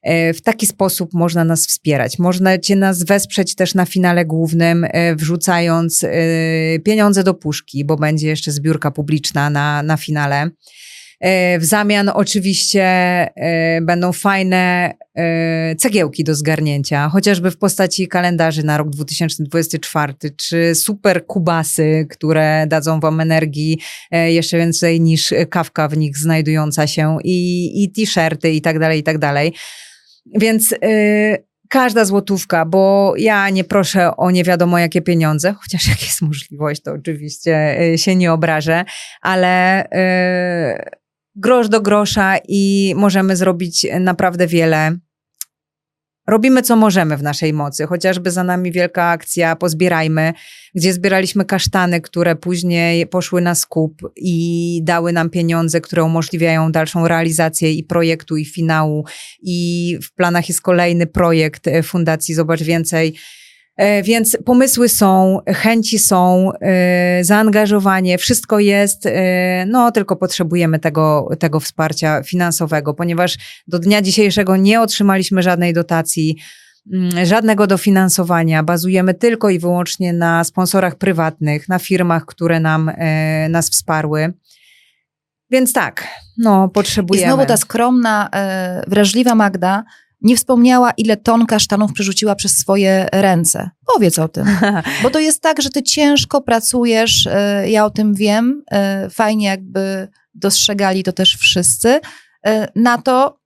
[0.03, 2.19] E, W taki sposób można nas wspierać.
[2.19, 6.09] Możecie nas wesprzeć też na finale głównym, e, wrzucając e,
[6.79, 10.49] pieniądze do puszki, bo będzie jeszcze zbiórka publiczna na, na finale.
[11.23, 18.63] E, W zamian oczywiście e, będą fajne e, cegiełki do zgarnięcia, chociażby w postaci kalendarzy
[18.63, 23.79] na rok 2024, czy super kubasy, które dadzą wam energii
[24.11, 29.03] jeszcze więcej niż kawka w nich znajdująca się i, i t-shirty i tak dalej, i
[29.03, 29.53] tak dalej.
[30.39, 30.75] Więc
[31.69, 36.81] każda złotówka, bo ja nie proszę o nie wiadomo jakie pieniądze, chociaż jak jest możliwość,
[36.81, 38.85] to oczywiście się nie obrażę,
[39.21, 41.02] ale e,
[41.35, 44.97] grosz do grosza i możemy zrobić naprawdę wiele.
[46.27, 50.33] Robimy co możemy w naszej mocy, chociażby za nami wielka akcja Pozbierajmy,
[50.75, 57.07] gdzie zbieraliśmy kasztany, które później poszły na skup i dały nam pieniądze, które umożliwiają dalszą
[57.07, 59.05] realizację i projektu, i finału.
[59.41, 63.15] I w planach jest kolejny projekt e, Fundacji Zobacz Więcej.
[63.77, 71.29] E, Więc pomysły są, chęci są, e, zaangażowanie, wszystko jest, e, no tylko potrzebujemy tego,
[71.39, 76.37] tego wsparcia finansowego, ponieważ do dnia dzisiejszego nie otrzymaliśmy żadnej dotacji,
[76.93, 78.63] mm, żadnego dofinansowania.
[78.63, 82.91] Bazujemy tylko i wyłącznie na sponsorach prywatnych, na firmach, które nam,
[83.49, 84.33] nas wsparły.
[85.51, 86.07] Więc tak,
[86.37, 87.27] no I potrzebujemy.
[87.27, 88.29] znowu ta skromna,
[88.87, 89.83] wrażliwa Magda
[90.23, 93.69] nie wspomniała, ile ton kasztanów przerzuciła przez swoje ręce.
[93.93, 94.45] Powiedz o tym.
[95.03, 99.47] Bo to jest tak, że ty ciężko pracujesz, e, ja o tym wiem, e, fajnie
[99.47, 101.99] jakby dostrzegali to też wszyscy,
[102.45, 103.39] e, na to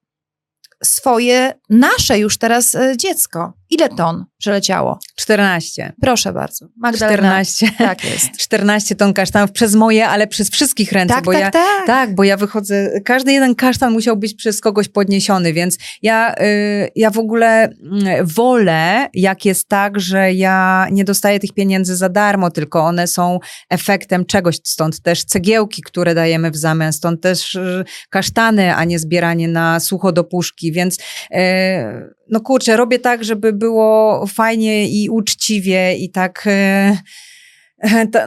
[0.84, 3.54] swoje, nasze już teraz dziecko.
[3.70, 5.00] Ile ton przeleciało?
[5.16, 5.94] 14.
[6.02, 6.66] Proszę bardzo.
[6.78, 7.18] Magdalena.
[7.18, 7.70] 14.
[7.78, 8.38] Tak jest.
[8.48, 11.88] 14 ton kasztanów przez moje, ale przez wszystkich ręce, Tak, bo tak, ja tak.
[11.88, 16.92] Tak, bo ja wychodzę, każdy jeden kasztan musiał być przez kogoś podniesiony, więc ja, y,
[16.96, 22.10] ja w ogóle mm, wolę, jak jest tak, że ja nie dostaję tych pieniędzy za
[22.10, 23.40] darmo, tylko one są
[23.70, 29.00] efektem czegoś, stąd też cegiełki, które dajemy w zamian, stąd też y, kasztany, a nie
[29.00, 35.10] zbieranie na sucho do puszki, więc y, no kurczę, robię tak, żeby było fajnie i
[35.10, 36.48] uczciwie i tak...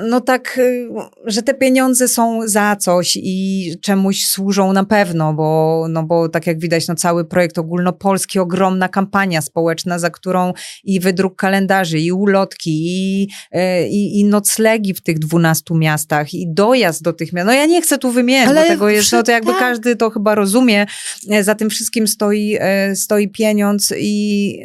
[0.09, 0.89] No tak, y,
[1.27, 6.47] że te pieniądze są za coś i czemuś służą na pewno, bo, no bo tak
[6.47, 10.53] jak widać, no cały projekt ogólnopolski, ogromna kampania społeczna, za którą
[10.85, 16.47] i wydruk kalendarzy, i ulotki, i, y, i, i noclegi w tych dwunastu miastach, i
[16.49, 17.47] dojazd do tych miast.
[17.47, 19.61] No ja nie chcę tu wymieniać, Ale bo tego jest, no to jakby tak.
[19.61, 20.87] każdy to chyba rozumie.
[21.31, 24.57] E, Za tym wszystkim stoi, e, stoi pieniądz i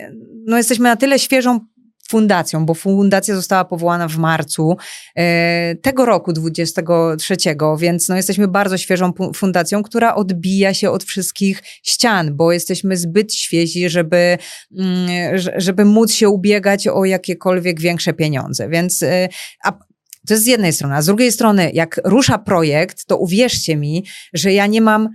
[0.46, 1.60] no jesteśmy na tyle świeżą
[2.10, 4.78] fundacją, bo fundacja została powołana w marcu
[5.16, 7.36] e, tego roku 23,
[7.80, 13.34] więc no jesteśmy bardzo świeżą fundacją, która odbija się od wszystkich ścian, bo jesteśmy zbyt
[13.34, 14.38] świezi, żeby,
[14.78, 18.70] mm, że- żeby móc się ubiegać o jakiekolwiek większe pieniądze.
[18.70, 19.30] Więc e,
[20.28, 24.06] to jest z jednej strony, a z drugiej strony, jak rusza projekt, to uwierzcie mi,
[24.34, 25.10] że ja nie mam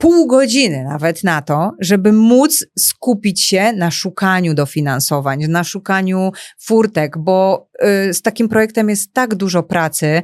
[0.00, 6.30] pół godziny nawet na to, żeby móc skupić się na szukaniu dofinansowań, na szukaniu
[6.60, 7.68] furtek, bo
[8.08, 10.22] y, z takim projektem jest tak dużo pracy,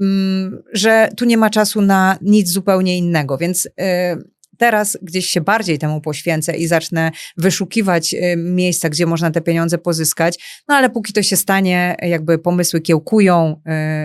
[0.00, 3.38] mm, że tu nie ma czasu na nic zupełnie innego.
[3.38, 3.70] Więc y,
[4.62, 9.78] teraz gdzieś się bardziej temu poświęcę i zacznę wyszukiwać y, miejsca, gdzie można te pieniądze
[9.78, 10.62] pozyskać.
[10.68, 13.60] No ale póki to się stanie, jakby pomysły kiełkują,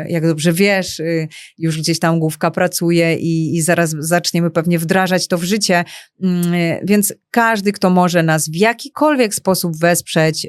[0.05, 1.27] y, jak dobrze wiesz, y,
[1.57, 5.83] już gdzieś tam główka pracuje i, i zaraz zaczniemy pewnie wdrażać to w życie.
[6.23, 6.43] Mm,
[6.83, 10.47] więc każdy, kto może nas w jakikolwiek sposób wesprzeć,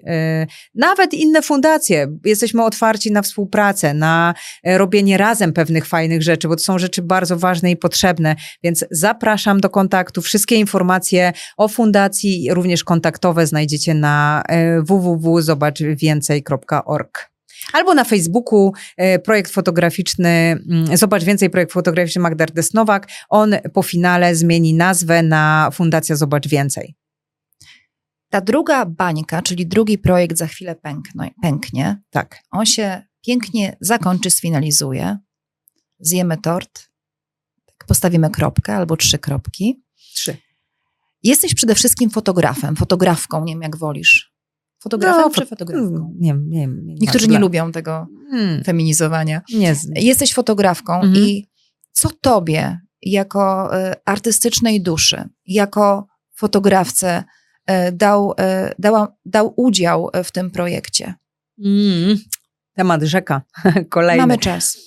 [0.74, 4.34] nawet inne fundacje, jesteśmy otwarci na współpracę, na
[4.64, 9.60] robienie razem pewnych fajnych rzeczy, bo to są rzeczy bardzo ważne i potrzebne, więc zapraszam
[9.60, 9.97] do kontaktu.
[10.22, 17.30] Wszystkie informacje o fundacji, również kontaktowe znajdziecie na e, www.zobaczwięcej.org.
[17.72, 23.08] Albo na Facebooku e, projekt fotograficzny, mm, zobacz więcej, projekt fotograficzny Magdardes Nowak.
[23.28, 26.94] On po finale zmieni nazwę na Fundacja Zobacz Więcej.
[28.30, 32.02] Ta druga bańka, czyli drugi projekt za chwilę pęknie, pęknie.
[32.10, 32.42] Tak.
[32.50, 35.18] On się pięknie zakończy, sfinalizuje.
[36.00, 36.88] Zjemy tort,
[37.86, 39.82] postawimy kropkę albo trzy kropki.
[40.18, 40.36] Trzy.
[41.22, 44.32] Jesteś przede wszystkim fotografem, fotografką, nie wiem jak wolisz.
[44.82, 45.88] Fotografem no, czy fotografką?
[45.88, 48.64] Mm, nie, nie, nie, Niektórzy nie lubią tego hmm.
[48.64, 49.40] feminizowania.
[49.54, 49.74] Nie.
[49.94, 51.16] Jesteś fotografką mhm.
[51.16, 51.48] i
[51.92, 57.24] co tobie jako y, artystycznej duszy, jako fotografce
[57.70, 58.34] y, dał, y,
[58.78, 61.14] dała, dał udział w tym projekcie?
[61.64, 62.18] Mm.
[62.74, 63.42] Temat rzeka.
[63.88, 64.22] Kolejny.
[64.22, 64.78] Mamy czas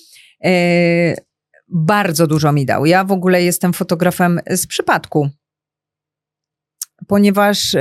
[1.72, 2.86] bardzo dużo mi dał.
[2.86, 5.30] Ja w ogóle jestem fotografem z przypadku
[7.06, 7.80] ponieważ y,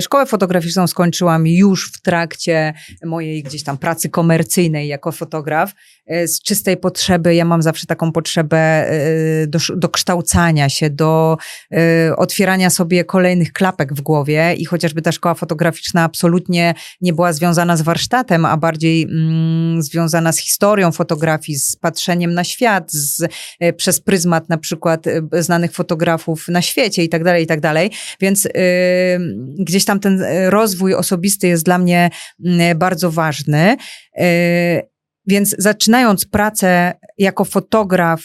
[0.00, 5.72] szkołę fotograficzną skończyłam już w trakcie mojej gdzieś tam pracy komercyjnej jako fotograf.
[6.12, 11.36] Y, z czystej potrzeby, ja mam zawsze taką potrzebę y, do, do kształcania się, do
[12.16, 17.76] otwierania sobie kolejnych klapek w głowie i chociażby ta szkoła fotograficzna absolutnie nie była związana
[17.76, 23.28] z warsztatem, a bardziej mm, związana z historią fotografii, z patrzeniem na świat, z,
[23.76, 27.90] przez pryzmat na przykład znanych fotografów na świecie i tak dalej, i tak dalej.
[28.20, 28.48] Więc
[29.58, 32.10] gdzieś tam ten e, rozwój osobisty jest dla mnie
[32.44, 33.76] mm, bardzo ważny.
[34.18, 34.82] E,
[35.28, 38.20] więc zaczynając pracę jako fotograf,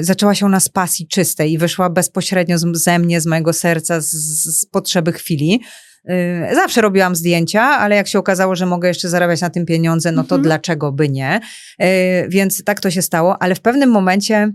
[0.00, 4.10] zaczęła się ona z pasji czystej i wyszła bezpośrednio ze mnie, z mojego serca, z,
[4.60, 5.60] z potrzeby chwili.
[6.54, 10.22] Zawsze robiłam zdjęcia, ale jak się okazało, że mogę jeszcze zarabiać na tym pieniądze, no
[10.24, 10.42] to mhm.
[10.42, 11.40] dlaczego by nie?
[12.28, 14.52] Więc tak to się stało, ale w pewnym momencie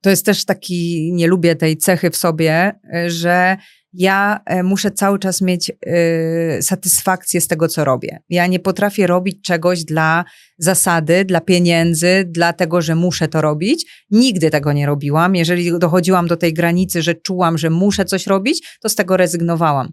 [0.00, 3.56] to jest też taki, nie lubię tej cechy w sobie, y, że
[3.92, 8.18] ja y, muszę cały czas mieć y, satysfakcję z tego, co robię.
[8.28, 10.24] Ja nie potrafię robić czegoś dla
[10.58, 13.86] zasady, dla pieniędzy, dla tego, że muszę to robić.
[14.10, 15.36] Nigdy tego nie robiłam.
[15.36, 19.92] Jeżeli dochodziłam do tej granicy, że czułam, że muszę coś robić, to z tego rezygnowałam.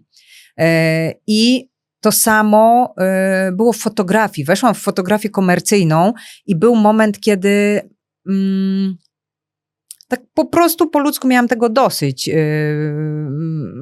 [1.26, 1.68] I
[2.00, 2.94] to samo
[3.52, 4.44] było w fotografii.
[4.44, 6.12] Weszłam w fotografię komercyjną
[6.46, 7.80] i był moment, kiedy.
[8.28, 8.96] Mm,
[10.08, 12.36] tak po prostu po ludzku miałam tego dosyć yy,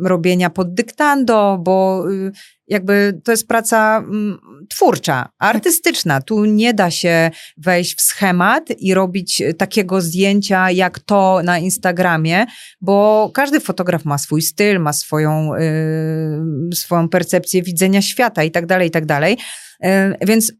[0.05, 2.33] robienia pod dyktando, bo yy,
[2.68, 6.20] jakby to jest praca yy, twórcza, artystyczna.
[6.20, 12.47] Tu nie da się wejść w schemat i robić takiego zdjęcia jak to na Instagramie,
[12.81, 18.66] bo każdy fotograf ma swój styl, ma swoją, y, swoją percepcję widzenia świata i tak
[18.66, 19.37] dalej, i tak dalej.
[19.85, 19.89] Y,
[20.27, 20.53] więc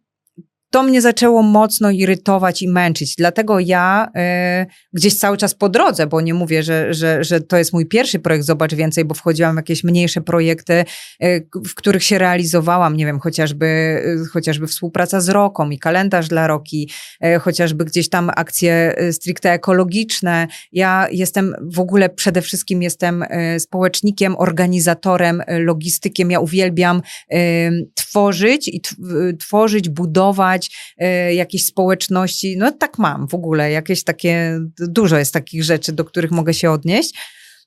[0.75, 3.15] to mnie zaczęło mocno irytować i męczyć.
[3.17, 4.09] Dlatego ja
[4.63, 7.87] y, gdzieś cały czas po drodze, bo nie mówię, że, że, że to jest mój
[7.87, 10.85] pierwszy projekt Zobacz Więcej, bo wchodziłam w jakieś mniejsze projekty,
[11.25, 16.29] y, w których się realizowałam, nie wiem, chociażby, y, chociażby współpraca z Roką i kalendarz
[16.29, 16.91] dla Roki,
[17.41, 20.47] chociażby gdzieś tam akcje stricte ekologiczne.
[20.73, 23.25] Ja jestem w ogóle przede wszystkim jestem
[23.59, 26.31] społecznikiem, organizatorem, logistykiem.
[26.31, 27.03] Ja uwielbiam
[27.95, 28.81] tworzyć i
[29.39, 30.64] tworzyć, budować
[31.03, 32.57] y, jakiejś społeczności.
[32.57, 36.71] No tak mam w ogóle, jakieś takie, dużo jest takich rzeczy, do których mogę się
[36.71, 37.15] odnieść.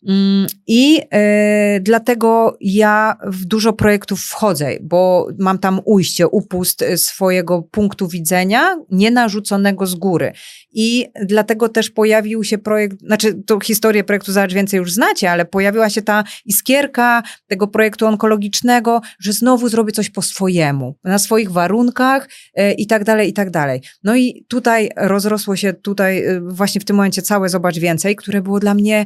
[0.07, 7.61] Mm, I y, dlatego ja w dużo projektów wchodzę, bo mam tam ujście, upust swojego
[7.61, 10.33] punktu widzenia, nie narzuconego z góry.
[10.73, 15.45] I dlatego też pojawił się projekt, znaczy tą historię projektu Zobacz Więcej już znacie, ale
[15.45, 21.51] pojawiła się ta iskierka tego projektu onkologicznego, że znowu zrobię coś po swojemu, na swoich
[21.51, 22.29] warunkach
[22.59, 23.81] y, i tak dalej, i tak dalej.
[24.03, 28.41] No i tutaj rozrosło się tutaj y, właśnie w tym momencie całe Zobacz Więcej, które
[28.41, 29.05] było dla mnie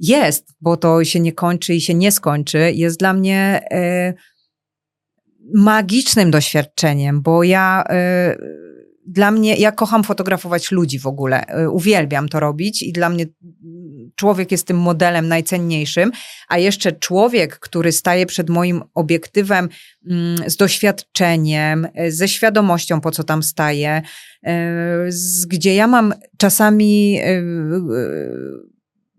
[0.00, 4.14] jest, bo to się nie kończy i się nie skończy, jest dla mnie y,
[5.54, 7.84] magicznym doświadczeniem, bo ja
[8.34, 8.60] y,
[9.06, 11.44] dla mnie, ja kocham fotografować ludzi w ogóle.
[11.62, 13.26] Y, uwielbiam to robić i dla mnie
[14.16, 16.12] człowiek jest tym modelem najcenniejszym,
[16.48, 19.68] a jeszcze człowiek, który staje przed moim obiektywem
[20.10, 24.02] mm, z doświadczeniem, ze świadomością, po co tam staje,
[25.46, 27.20] gdzie ja mam czasami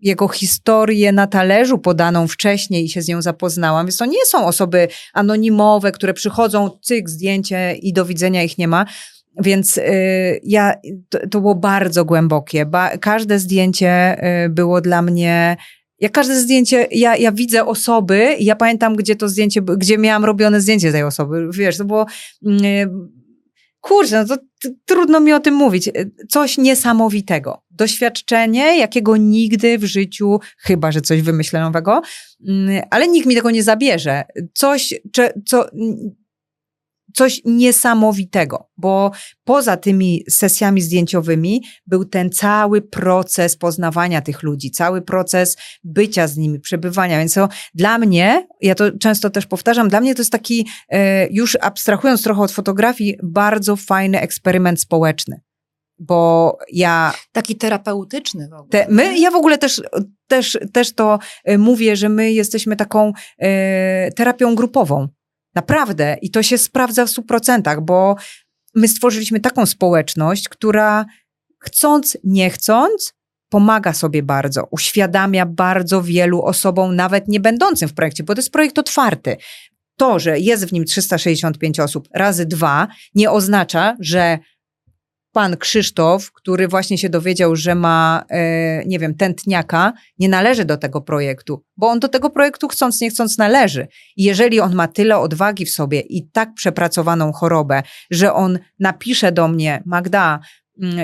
[0.02, 4.46] jego historię na talerzu podaną wcześniej i się z nią zapoznałam, więc to nie są
[4.46, 8.86] osoby anonimowe, które przychodzą, cyk, zdjęcie i do widzenia ich nie ma.
[9.42, 10.74] Więc y, ja,
[11.08, 12.66] to, to, było bardzo głębokie.
[12.66, 15.56] Ba, każde zdjęcie y, było dla mnie
[16.02, 20.60] ja każde zdjęcie, ja, ja widzę osoby ja pamiętam, gdzie to zdjęcie, gdzie miałam robione
[20.60, 21.48] zdjęcie tej osoby.
[21.52, 22.06] Wiesz, to było,
[22.46, 22.62] mm,
[23.82, 24.42] kurczę, no to
[24.84, 25.90] trudno mi o tym mówić.
[26.28, 27.62] Coś niesamowitego.
[27.70, 32.02] Doświadczenie, jakiego nigdy w życiu, chyba, że coś wymyślę nowego,
[32.48, 34.24] mm, ale nikt mi tego nie zabierze.
[34.54, 34.94] Coś,
[35.46, 35.66] co,
[37.14, 39.10] coś niesamowitego, bo
[39.44, 46.36] poza tymi sesjami zdjęciowymi był ten cały proces poznawania tych ludzi, cały proces bycia z
[46.36, 47.18] nimi, przebywania.
[47.18, 51.28] Więc to dla mnie, ja to często też powtarzam, dla mnie to jest taki, e,
[51.30, 55.40] już abstrahując trochę od fotografii, bardzo fajny eksperyment społeczny
[56.02, 57.14] bo ja...
[57.32, 58.68] Taki terapeutyczny w ogóle.
[58.70, 59.82] Te, my, ja w ogóle też,
[60.26, 65.08] też, też to e, mówię, że my jesteśmy taką e, terapią grupową.
[65.54, 66.16] Naprawdę.
[66.22, 68.16] I to się sprawdza w 100%, bo
[68.74, 71.06] my stworzyliśmy taką społeczność, która
[71.58, 73.14] chcąc, nie chcąc,
[73.48, 78.52] pomaga sobie bardzo, uświadamia bardzo wielu osobom, nawet nie będącym w projekcie, bo to jest
[78.52, 79.36] projekt otwarty.
[79.96, 84.38] To, że jest w nim 365 osób razy dwa, nie oznacza, że
[85.32, 90.76] pan Krzysztof, który właśnie się dowiedział, że ma, e, nie wiem, tętniaka, nie należy do
[90.76, 93.88] tego projektu, bo on do tego projektu chcąc, nie chcąc należy.
[94.16, 99.32] I jeżeli on ma tyle odwagi w sobie i tak przepracowaną chorobę, że on napisze
[99.32, 100.40] do mnie, Magda,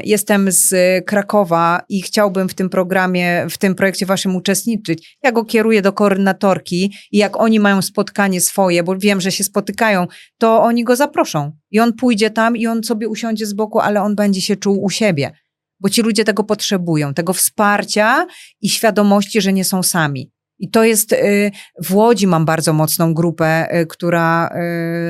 [0.05, 0.75] jestem z
[1.07, 5.19] Krakowa i chciałbym w tym programie, w tym projekcie waszym uczestniczyć.
[5.23, 9.45] Ja go kieruję do koordynatorki i jak oni mają spotkanie swoje, bo wiem, że się
[9.45, 10.07] spotykają,
[10.39, 11.53] to oni go zaproszą.
[11.71, 14.83] I on pójdzie tam i on sobie usiądzie z boku, ale on będzie się czuł
[14.83, 15.33] u siebie.
[15.81, 18.27] Bo ci ludzie tego potrzebują, tego wsparcia
[18.61, 20.31] i świadomości, że nie są sami.
[20.59, 21.51] I to jest, y,
[21.83, 24.51] w Łodzi mam bardzo mocną grupę, y, która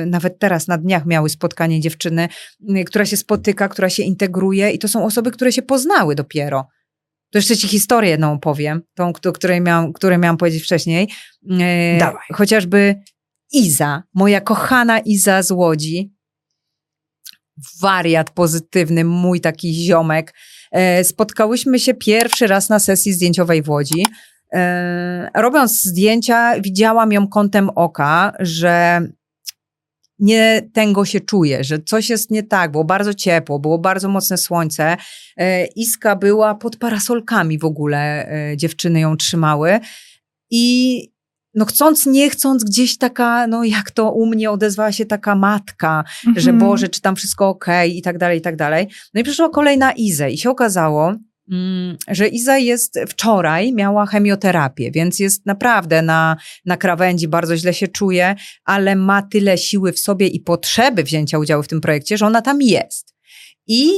[0.03, 2.29] y, nawet teraz na dniach miały spotkanie dziewczyny,
[2.85, 6.67] która się spotyka, która się integruje i to są osoby, które się poznały dopiero.
[7.31, 11.09] To jeszcze ci historię jedną opowiem, tą, której miałam, której miałam powiedzieć wcześniej.
[11.99, 12.23] Dawaj.
[12.33, 12.95] Chociażby
[13.51, 16.13] Iza, moja kochana Iza z Łodzi,
[17.81, 20.33] wariat pozytywny, mój taki ziomek.
[21.03, 24.05] Spotkałyśmy się pierwszy raz na sesji zdjęciowej w Łodzi.
[24.53, 29.01] E, robiąc zdjęcia, widziałam ją kątem oka, że
[30.19, 34.37] nie tęgo się czuje, że coś jest nie tak, było bardzo ciepło, było bardzo mocne
[34.37, 34.97] słońce.
[35.37, 39.79] E, Iska była pod parasolkami w ogóle, e, dziewczyny ją trzymały
[40.49, 41.07] i
[41.53, 46.03] no chcąc, nie chcąc, gdzieś taka, no jak to u mnie odezwała się taka matka,
[46.27, 46.43] mhm.
[46.43, 48.87] że Boże, czy tam wszystko okay, i tak dalej, i tak dalej.
[49.13, 51.15] No i przyszła kolejna Izę i się okazało,
[52.07, 57.87] że Iza jest wczoraj, miała chemioterapię, więc jest naprawdę na, na krawędzi, bardzo źle się
[57.87, 58.35] czuje,
[58.65, 62.41] ale ma tyle siły w sobie i potrzeby wzięcia udziału w tym projekcie, że ona
[62.41, 63.15] tam jest.
[63.67, 63.89] I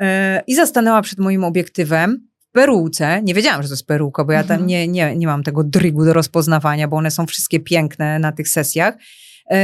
[0.00, 0.06] yy,
[0.46, 3.22] Iza stanęła przed moim obiektywem w peruce.
[3.22, 4.66] Nie wiedziałam, że to jest peruka, bo ja tam mhm.
[4.66, 8.48] nie, nie, nie mam tego drygu do rozpoznawania, bo one są wszystkie piękne na tych
[8.48, 8.94] sesjach.
[9.50, 9.56] Yy,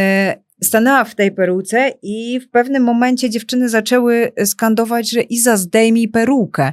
[0.63, 6.73] stanęła w tej peruce i w pewnym momencie dziewczyny zaczęły skandować, że Iza zdejmij perukę.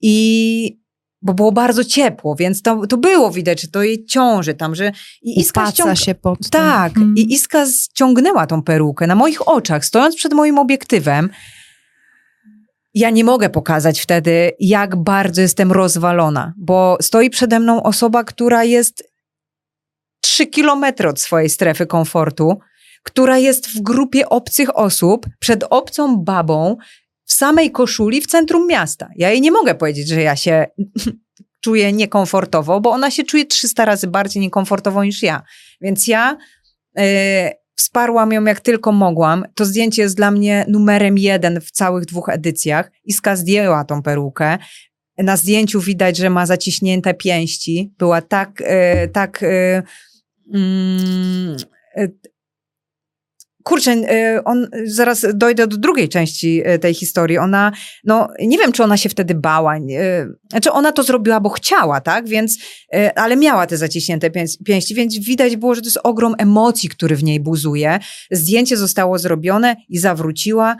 [0.00, 0.80] I
[1.22, 4.92] bo było bardzo ciepło, więc to, to było widać, że to jej ciąży tam, że
[5.22, 5.98] i Iska I ściąg...
[5.98, 6.50] się pod tym.
[6.50, 7.14] Tak, hmm.
[7.16, 11.30] i Iska ściągnęła tą perukę na moich oczach, stojąc przed moim obiektywem.
[12.94, 18.64] Ja nie mogę pokazać wtedy, jak bardzo jestem rozwalona, bo stoi przede mną osoba, która
[18.64, 19.10] jest
[20.20, 22.58] trzy kilometry od swojej strefy komfortu,
[23.02, 26.76] która jest w grupie obcych osób, przed obcą babą,
[27.24, 29.08] w samej koszuli w centrum miasta.
[29.16, 30.66] Ja jej nie mogę powiedzieć, że ja się
[31.64, 35.42] czuję niekomfortowo, bo ona się czuje 300 razy bardziej niekomfortowo niż ja.
[35.80, 36.38] Więc ja
[36.96, 37.04] yy,
[37.74, 39.44] wsparłam ją jak tylko mogłam.
[39.54, 42.90] To zdjęcie jest dla mnie numerem jeden w całych dwóch edycjach.
[43.04, 44.58] Iska zdjęła tą perukę.
[45.18, 47.92] Na zdjęciu widać, że ma zaciśnięte pięści.
[47.98, 49.82] Była tak, yy, tak yy,
[53.62, 57.38] kurczę, y, on, zaraz dojdę do drugiej części y, tej historii.
[57.38, 57.72] Ona,
[58.04, 59.76] no, nie wiem, czy ona się wtedy bała.
[59.76, 59.80] Y,
[60.50, 62.28] znaczy, ona to zrobiła, bo chciała, tak?
[62.28, 62.58] Więc,
[63.16, 64.30] ale miała te zaciśnięte
[64.64, 67.98] pięści, więc widać było, że to jest ogrom emocji, który w niej buzuje.
[68.30, 70.76] Zdjęcie zostało zrobione i zawróciła.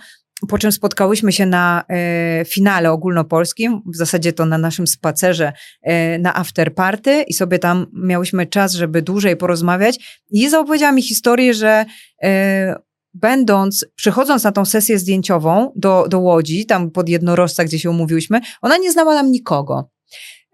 [0.48, 6.18] Po czym spotkałyśmy się na e, finale ogólnopolskim, w zasadzie to na naszym spacerze e,
[6.18, 10.20] na afterparty i sobie tam miałyśmy czas, żeby dłużej porozmawiać.
[10.30, 11.84] I Iza opowiedziała mi historię, że
[12.22, 12.74] e,
[13.14, 18.40] będąc, przychodząc na tą sesję zdjęciową do, do Łodzi, tam pod Jednorożca, gdzie się umówiłyśmy,
[18.62, 19.90] ona nie znała tam nikogo.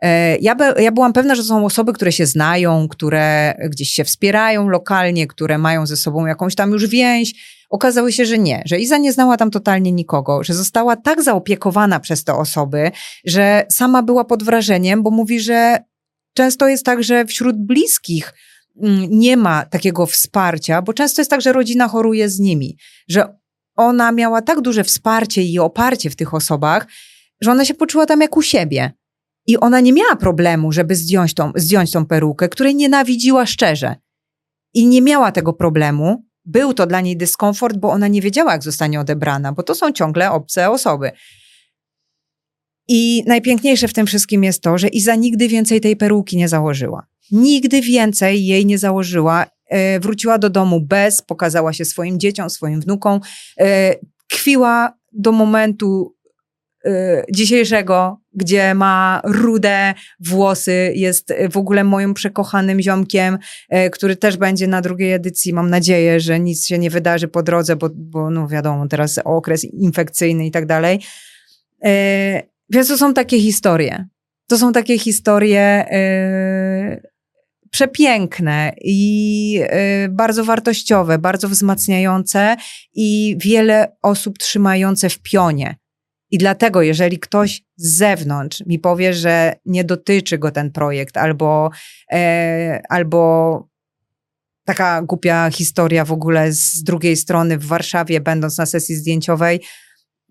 [0.03, 4.69] E, ja, ja byłam pewna, że są osoby, które się znają, które gdzieś się wspierają
[4.69, 7.56] lokalnie, które mają ze sobą jakąś tam już więź.
[7.71, 12.01] Okazało się, że nie, że Iza nie znała tam totalnie nikogo, że została tak zaopiekowana
[12.01, 12.91] przez te osoby,
[13.25, 15.79] że sama była pod wrażeniem, bo mówi, że
[16.35, 18.35] często jest tak, że wśród bliskich
[18.83, 22.77] mm, nie ma takiego wsparcia, bo często jest tak, że rodzina choruje z nimi,
[23.09, 23.37] że
[23.77, 26.87] ona miała tak duże wsparcie i oparcie w tych osobach,
[27.41, 28.93] że ona się poczuła tam jak u siebie.
[29.47, 33.97] I ona nie miała problemu, żeby zdjąć tą, zdjąć tą perukę, której nienawidziła szczerze.
[34.75, 36.26] I nie miała tego problemu.
[36.47, 39.93] Był to dla niej dyskomfort, bo ona nie wiedziała, jak zostanie odebrana, bo to są
[39.93, 41.11] ciągle obce osoby.
[42.89, 47.07] I najpiękniejsze w tym wszystkim jest to, że Iza nigdy więcej tej peruki nie założyła.
[47.31, 49.47] Nigdy więcej jej nie założyła.
[49.67, 53.21] E, wróciła do domu bez, pokazała się swoim dzieciom, swoim wnukom.
[53.61, 53.95] E,
[54.29, 56.16] kwiła do momentu
[57.33, 63.39] dzisiejszego, gdzie ma rude włosy, jest w ogóle moim przekochanym ziomkiem,
[63.93, 65.53] który też będzie na drugiej edycji.
[65.53, 69.65] Mam nadzieję, że nic się nie wydarzy po drodze, bo, bo no wiadomo, teraz okres
[69.65, 71.01] infekcyjny i tak dalej.
[72.71, 74.07] Więc to są takie historie.
[74.49, 77.11] To są takie historie yy,
[77.71, 79.69] przepiękne i yy,
[80.11, 82.57] bardzo wartościowe, bardzo wzmacniające
[82.95, 85.77] i wiele osób trzymające w pionie.
[86.31, 91.71] I dlatego, jeżeli ktoś z zewnątrz mi powie, że nie dotyczy go ten projekt, albo,
[92.13, 93.69] e, albo
[94.65, 99.61] taka głupia historia w ogóle z drugiej strony w Warszawie, będąc na sesji zdjęciowej,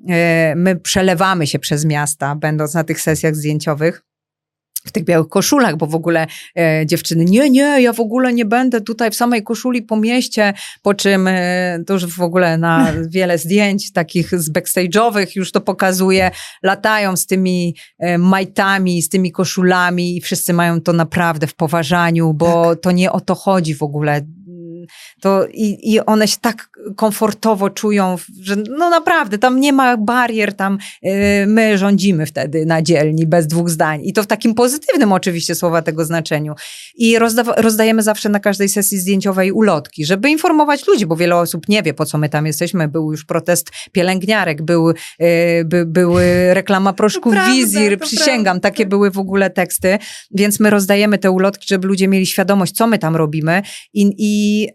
[0.10, 4.02] E, my przelewamy się przez miasta, będąc na tych sesjach zdjęciowych
[4.86, 6.28] w tych białych koszulach, bo w ogóle
[6.58, 10.54] e, dziewczyny, nie, nie, ja w ogóle nie będę tutaj w samej koszuli po mieście,
[10.82, 15.62] po czym e, to już w ogóle na wiele zdjęć takich z backstage'owych już to
[15.62, 16.32] pokazuje,
[16.64, 22.34] latają z tymi e, majtami, z tymi koszulami i wszyscy mają to naprawdę w poważaniu,
[22.34, 22.84] bo tak.
[22.84, 24.22] to nie o to chodzi w ogóle
[25.22, 30.54] to i, i one się tak komfortowo czują, że no naprawdę, tam nie ma barier,
[30.54, 31.12] tam yy,
[31.48, 34.02] my rządzimy wtedy na dzielni, bez dwóch zdań.
[34.04, 36.54] I to w takim pozytywnym oczywiście słowa tego znaczeniu.
[36.96, 37.18] I
[37.58, 41.94] rozdajemy zawsze na każdej sesji zdjęciowej ulotki, żeby informować ludzi, bo wiele osób nie wie,
[41.94, 42.88] po co my tam jesteśmy.
[42.88, 45.26] Był już protest pielęgniarek, był, yy,
[45.66, 48.70] by, były reklama proszków prawda, Wizir, przysięgam, prawda.
[48.70, 49.98] takie były w ogóle teksty,
[50.32, 53.62] więc my rozdajemy te ulotki, żeby ludzie mieli świadomość, co my tam robimy
[53.94, 54.68] i, i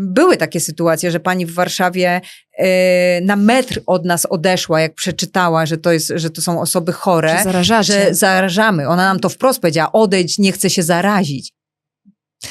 [0.00, 2.20] były takie sytuacje, że pani w Warszawie
[2.58, 6.92] e, na metr od nas odeszła, jak przeczytała, że to, jest, że to są osoby
[6.92, 8.88] chore, że, że zarażamy.
[8.88, 11.57] Ona nam to wprost powiedziała, odejdź, nie chce się zarazić.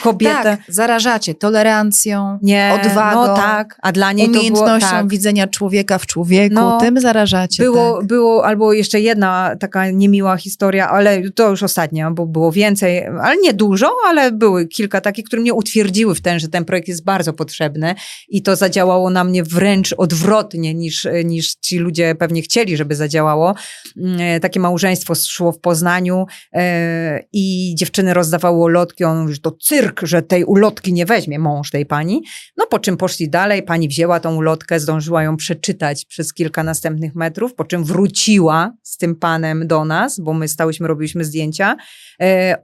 [0.03, 0.43] Kobieta.
[0.43, 5.07] Tak, zarażacie tolerancją, nie, odwagą, no tak, a dla niej umiejętnością było, tak.
[5.07, 7.63] widzenia człowieka w człowieku, no, tym zarażacie.
[7.63, 8.07] Było, tak.
[8.07, 13.37] było albo jeszcze jedna taka niemiła historia, ale to już ostatnia, bo było więcej, ale
[13.37, 17.03] nie dużo, ale były kilka takich, które mnie utwierdziły w tym, że ten projekt jest
[17.03, 17.95] bardzo potrzebny
[18.29, 23.55] i to zadziałało na mnie wręcz odwrotnie niż, niż ci ludzie pewnie chcieli, żeby zadziałało.
[23.97, 30.01] Mm, takie małżeństwo szło w Poznaniu e, i dziewczyny rozdawały lotki, on już to cyrk,
[30.03, 32.23] że tej ulotki nie weźmie mąż tej pani.
[32.57, 37.15] No po czym poszli dalej, pani wzięła tą ulotkę, zdążyła ją przeczytać przez kilka następnych
[37.15, 41.75] metrów, po czym wróciła z tym panem do nas, bo my stałyśmy, robiliśmy zdjęcia
[42.21, 42.57] e,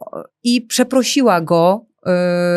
[0.43, 1.86] i przeprosiła go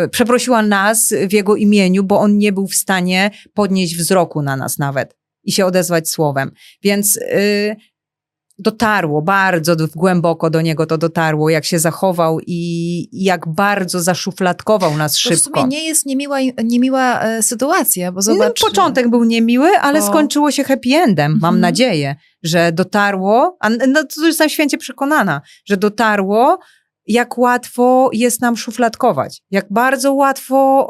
[0.03, 4.57] Yy, przeprosiła nas w jego imieniu, bo on nie był w stanie podnieść wzroku na
[4.57, 6.51] nas nawet i się odezwać słowem.
[6.83, 7.77] Więc yy,
[8.59, 15.17] dotarło, bardzo głęboko do niego to dotarło, jak się zachował i jak bardzo zaszufladkował nas
[15.17, 15.37] szybko.
[15.37, 18.61] To w sumie nie jest niemiła, niemiła e, sytuacja, bo zobacz...
[18.63, 20.07] No, początek był niemiły, ale o...
[20.07, 21.61] skończyło się happy endem, mam mhm.
[21.61, 26.59] nadzieję, że dotarło, a no, to jestem święcie przekonana, że dotarło,
[27.07, 30.89] jak łatwo jest nam szufladkować, jak bardzo łatwo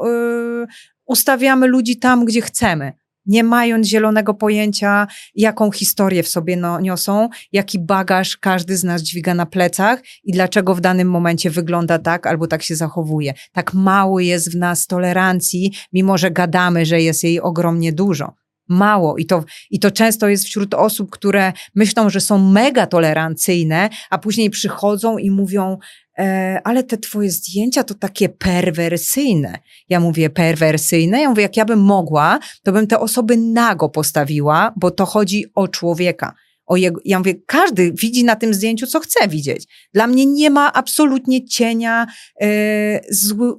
[0.63, 0.67] y,
[1.07, 2.93] ustawiamy ludzi tam, gdzie chcemy
[3.27, 9.03] nie mając zielonego pojęcia, jaką historię w sobie no, niosą, jaki bagaż każdy z nas
[9.03, 13.35] dźwiga na plecach i dlaczego w danym momencie wygląda tak albo tak się zachowuje.
[13.53, 18.33] Tak mało jest w nas tolerancji, mimo że gadamy, że jest jej ogromnie dużo.
[18.69, 19.17] Mało.
[19.17, 24.19] I to, I to często jest wśród osób, które myślą, że są mega tolerancyjne, a
[24.19, 25.79] później przychodzą i mówią,
[26.65, 29.59] ale te twoje zdjęcia to takie perwersyjne.
[29.89, 34.73] Ja mówię perwersyjne, ja mówię, jak ja bym mogła, to bym te osoby nago postawiła,
[34.77, 36.35] bo to chodzi o człowieka.
[36.67, 39.89] O jego, ja mówię, każdy widzi na tym zdjęciu, co chce widzieć.
[39.95, 42.07] Dla mnie nie ma absolutnie cienia,
[42.41, 43.53] e, zły,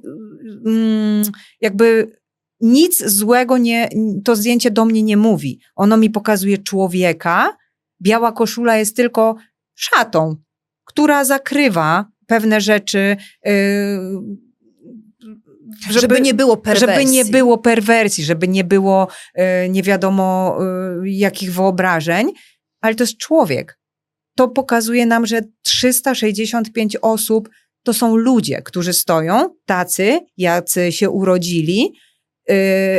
[0.66, 1.22] mm,
[1.60, 2.12] jakby
[2.60, 3.88] nic złego nie,
[4.24, 5.60] to zdjęcie do mnie nie mówi.
[5.76, 7.56] Ono mi pokazuje człowieka.
[8.02, 9.36] Biała koszula jest tylko
[9.74, 10.36] szatą,
[10.84, 13.52] która zakrywa pewne rzeczy, yy,
[15.80, 16.96] żeby, żeby, nie było perwersji.
[16.96, 19.08] Żeby nie było perwersji, żeby nie było
[19.68, 20.58] nie wiadomo
[21.02, 22.32] yy, jakich wyobrażeń,
[22.80, 23.78] ale to jest człowiek.
[24.36, 27.48] To pokazuje nam, że 365 osób
[27.82, 31.92] to są ludzie, którzy stoją, tacy, jacy się urodzili,
[32.48, 32.56] yy,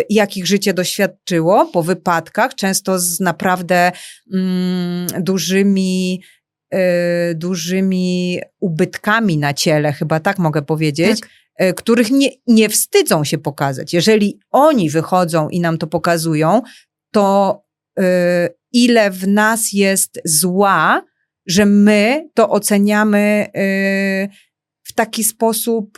[0.10, 3.92] jakich życie doświadczyło po wypadkach, często z naprawdę
[4.34, 6.39] mm, dużymi Y,
[7.36, 11.30] dużymi ubytkami na ciele, chyba tak mogę powiedzieć, tak.
[11.62, 13.94] Y, których nie, nie wstydzą się pokazać.
[13.94, 16.62] Jeżeli oni wychodzą i nam to pokazują,
[17.12, 17.62] to
[18.00, 18.04] y,
[18.72, 21.06] ile w nas jest zła,
[21.48, 23.48] że my to oceniamy
[24.84, 25.98] w taki sposób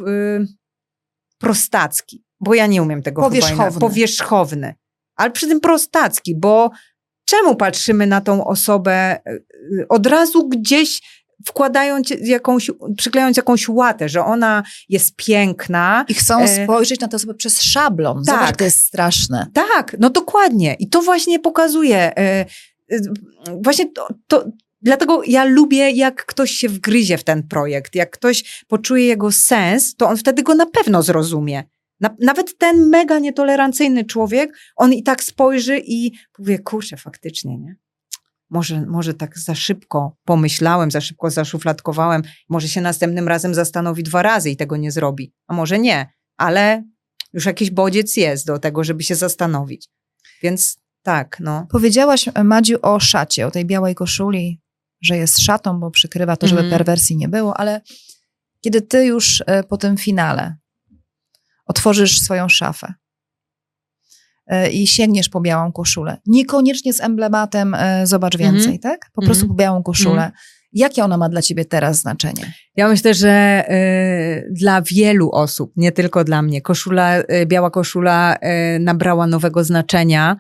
[1.38, 2.24] prostacki.
[2.40, 3.80] Bo ja nie umiem tego powierzchowny.
[3.80, 4.76] Powierzchowny.
[5.16, 6.72] Ale przy tym prostacki, bo
[7.32, 11.02] czemu patrzymy na tą osobę y, od razu gdzieś
[11.46, 16.06] wkładając jakąś, przyklejając jakąś łatę, że ona jest piękna.
[16.08, 16.64] I chcą e...
[16.64, 18.24] spojrzeć na tę osobę przez szablon.
[18.26, 18.36] Tak.
[18.36, 19.48] Zobacz, to jest straszne.
[19.54, 20.76] Tak, no dokładnie.
[20.80, 22.46] I to właśnie pokazuje, e, e,
[23.64, 24.46] właśnie to, to
[24.84, 29.96] Dlatego ja lubię, jak ktoś się wgryzie w ten projekt, jak ktoś poczuje jego sens,
[29.96, 31.64] to on wtedy go na pewno zrozumie.
[32.02, 37.76] Na, nawet ten mega nietolerancyjny człowiek, on i tak spojrzy i powie, kurczę, faktycznie, nie?
[38.50, 44.22] Może, może tak za szybko pomyślałem, za szybko zaszufladkowałem, może się następnym razem zastanowi dwa
[44.22, 45.34] razy i tego nie zrobi.
[45.48, 46.08] A może nie,
[46.38, 46.84] ale
[47.34, 49.90] już jakiś bodziec jest do tego, żeby się zastanowić.
[50.44, 51.68] Więc tak, no.
[51.70, 54.62] Powiedziałaś, Madziu, o szacie, o tej białej koszuli,
[55.02, 56.72] że jest szatą, bo przykrywa to, żeby mm.
[56.72, 57.82] perwersji nie było, ale
[58.62, 60.56] kiedy ty już e, po tym finale
[61.72, 62.94] otworzysz swoją szafę
[64.48, 66.18] e, i sięgniesz po białą koszulę.
[66.26, 68.54] Niekoniecznie z emblematem e, zobacz mhm.
[68.54, 68.84] więcej, mm -hmm.
[68.84, 69.12] tak?
[69.14, 69.58] Po prostu mm -hmm.
[69.58, 70.22] po białą koszulę.
[70.22, 70.32] Mm.
[70.74, 72.54] Jakie ona ma dla ciebie teraz znaczenie?
[72.76, 78.36] Ja myślę, że y, dla wielu osób, nie tylko dla mnie, koszula, y, biała koszula
[78.36, 80.38] y, nabrała nowego znaczenia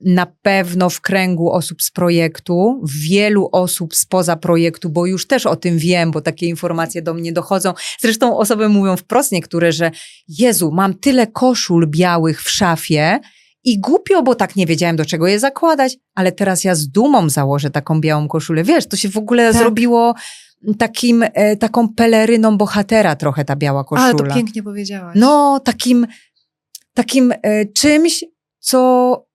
[0.00, 5.56] na pewno w kręgu osób z projektu, wielu osób spoza projektu, bo już też o
[5.56, 7.74] tym wiem, bo takie informacje do mnie dochodzą.
[8.00, 9.90] Zresztą osoby mówią wprost niektóre, że
[10.28, 13.18] Jezu, mam tyle koszul białych w szafie
[13.64, 17.28] i głupio, bo tak nie wiedziałem, do czego je zakładać, ale teraz ja z dumą
[17.28, 18.64] założę taką białą koszulę.
[18.64, 19.62] Wiesz, to się w ogóle tak.
[19.62, 20.14] zrobiło
[20.78, 24.08] takim, e, taką peleryną bohatera trochę ta biała koszula.
[24.08, 25.16] Ale to pięknie powiedziałaś.
[25.20, 26.06] No, takim,
[26.94, 28.24] takim e, czymś,
[28.58, 29.29] co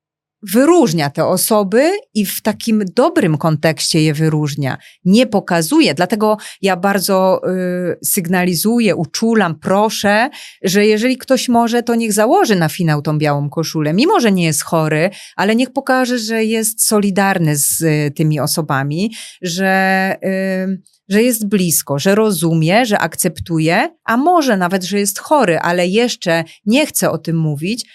[0.53, 4.77] wyróżnia te osoby i w takim dobrym kontekście je wyróżnia.
[5.05, 5.93] Nie pokazuje.
[5.93, 10.29] Dlatego ja bardzo y, sygnalizuję, uczulam, proszę,
[10.63, 13.93] że jeżeli ktoś może, to niech założy na finał tą białą koszulę.
[13.93, 19.11] Mimo, że nie jest chory, ale niech pokaże, że jest solidarny z y, tymi osobami,
[19.41, 20.15] że.
[20.23, 25.87] Y, że jest blisko, że rozumie, że akceptuje, a może nawet, że jest chory, ale
[25.87, 27.85] jeszcze nie chce o tym mówić,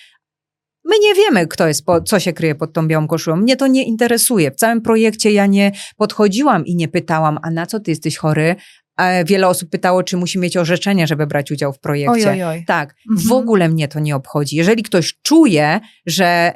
[0.91, 3.37] My nie wiemy, kto jest, po, co się kryje pod tą białą koszulą.
[3.37, 4.51] Mnie to nie interesuje.
[4.51, 8.57] W całym projekcie ja nie podchodziłam i nie pytałam, a na co ty jesteś chory?
[9.27, 12.31] Wiele osób pytało, czy musi mieć orzeczenie, żeby brać udział w projekcie.
[12.31, 12.65] Oj, oj, oj.
[12.67, 13.29] Tak, mhm.
[13.29, 14.57] w ogóle mnie to nie obchodzi.
[14.57, 16.53] Jeżeli ktoś czuje, że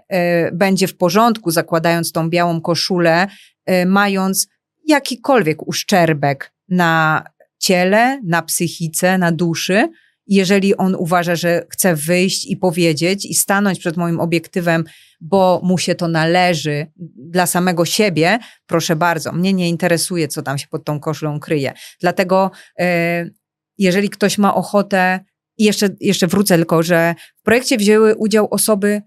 [0.48, 3.26] y, będzie w porządku, zakładając tą białą koszulę,
[3.70, 4.48] y, mając
[4.86, 7.24] jakikolwiek uszczerbek na
[7.58, 9.88] ciele, na psychice, na duszy,
[10.26, 14.84] jeżeli on uważa, że chce wyjść i powiedzieć i stanąć przed moim obiektywem,
[15.20, 16.86] bo mu się to należy
[17.16, 21.72] dla samego siebie, proszę bardzo, mnie nie interesuje, co tam się pod tą koszulą kryje.
[22.00, 23.30] Dlatego, e,
[23.78, 25.20] jeżeli ktoś ma ochotę,
[25.58, 29.02] i jeszcze, jeszcze wrócę tylko, że w projekcie wzięły udział osoby,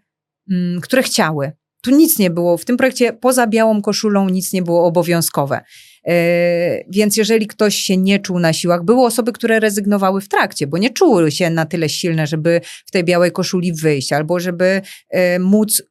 [0.52, 1.52] mm, które chciały.
[1.82, 5.62] Tu nic nie było, w tym projekcie poza białą koszulą nic nie było obowiązkowe.
[6.08, 10.68] E, więc jeżeli ktoś się nie czuł na siłach, były osoby, które rezygnowały w trakcie,
[10.68, 14.82] bo nie czuły się na tyle silne, żeby w tej białej koszuli wyjść, albo żeby
[15.10, 15.84] e, móc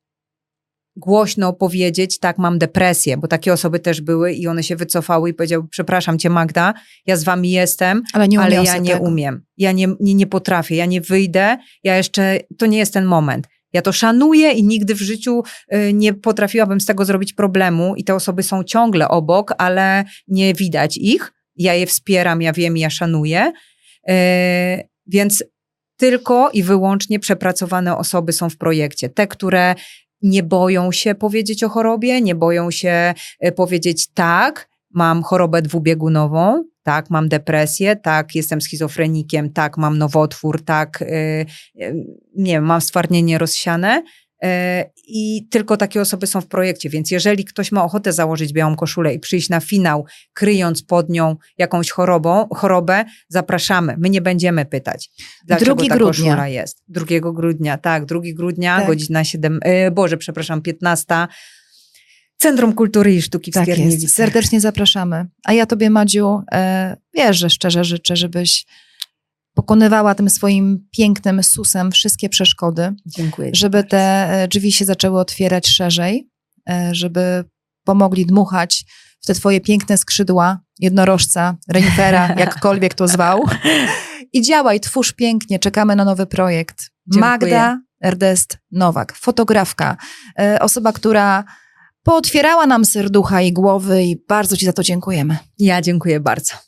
[0.97, 5.35] głośno powiedzieć, tak, mam depresję, bo takie osoby też były i one się wycofały i
[5.35, 6.75] powiedziały, przepraszam cię Magda,
[7.07, 9.05] ja z wami jestem, ale, nie ale ja nie tego.
[9.05, 13.05] umiem, ja nie, nie, nie potrafię, ja nie wyjdę, ja jeszcze, to nie jest ten
[13.05, 13.47] moment.
[13.73, 15.43] Ja to szanuję i nigdy w życiu
[15.75, 20.55] y, nie potrafiłabym z tego zrobić problemu i te osoby są ciągle obok, ale nie
[20.55, 21.33] widać ich.
[21.57, 23.53] Ja je wspieram, ja wiem, ja szanuję.
[24.11, 24.13] Y,
[25.07, 25.45] więc
[25.97, 29.09] tylko i wyłącznie przepracowane osoby są w projekcie.
[29.09, 29.75] Te, które
[30.23, 33.15] nie boją się powiedzieć o chorobie, nie boją się
[33.47, 40.65] y, powiedzieć tak, mam chorobę dwubiegunową, tak, mam depresję, tak, jestem schizofrenikiem, tak, mam nowotwór,
[40.65, 41.05] tak,
[41.77, 41.95] yy,
[42.37, 44.03] nie wiem, mam stwardnienie rozsiane,
[44.45, 48.77] E, I tylko takie osoby są w projekcie, więc jeżeli ktoś ma ochotę założyć białą
[48.77, 53.95] koszulę i przyjść na finał, kryjąc pod nią jakąś chorobą, chorobę, zapraszamy.
[53.99, 55.11] My nie będziemy pytać,
[55.45, 56.09] dlaczego 2 ta grudnia.
[56.09, 56.83] koszula jest.
[56.89, 58.87] 2 grudnia, tak, 2 grudnia, Tak.
[58.87, 61.27] godzina 7, e, Boże, przepraszam, 15.
[62.37, 63.67] Centrum Kultury i Sztuki w Tak.
[64.09, 65.27] Serdecznie zapraszamy.
[65.45, 68.67] A ja tobie, Madziu, e, wierzę, szczerze życzę, żebyś
[69.55, 73.51] pokonywała tym swoim pięknym susem wszystkie przeszkody, Dziękuję.
[73.55, 73.89] żeby bardzo.
[73.89, 76.31] te e, drzwi się zaczęły otwierać szerzej,
[76.71, 77.45] e, żeby
[77.85, 78.85] pomogli dmuchać
[79.21, 83.43] w te twoje piękne skrzydła jednorożca, renifera, jakkolwiek to zwał.
[84.33, 86.91] I działaj, twórz pięknie, czekamy na nowy projekt.
[87.07, 87.31] Dziękuję.
[87.31, 89.97] Magda Erdest Nowak, fotografka,
[90.39, 91.45] e, osoba, która
[92.07, 95.37] pootwierała nam serducha i głowy i bardzo ci za to dziękujemy.
[95.59, 96.66] Ja dziękuję bardzo.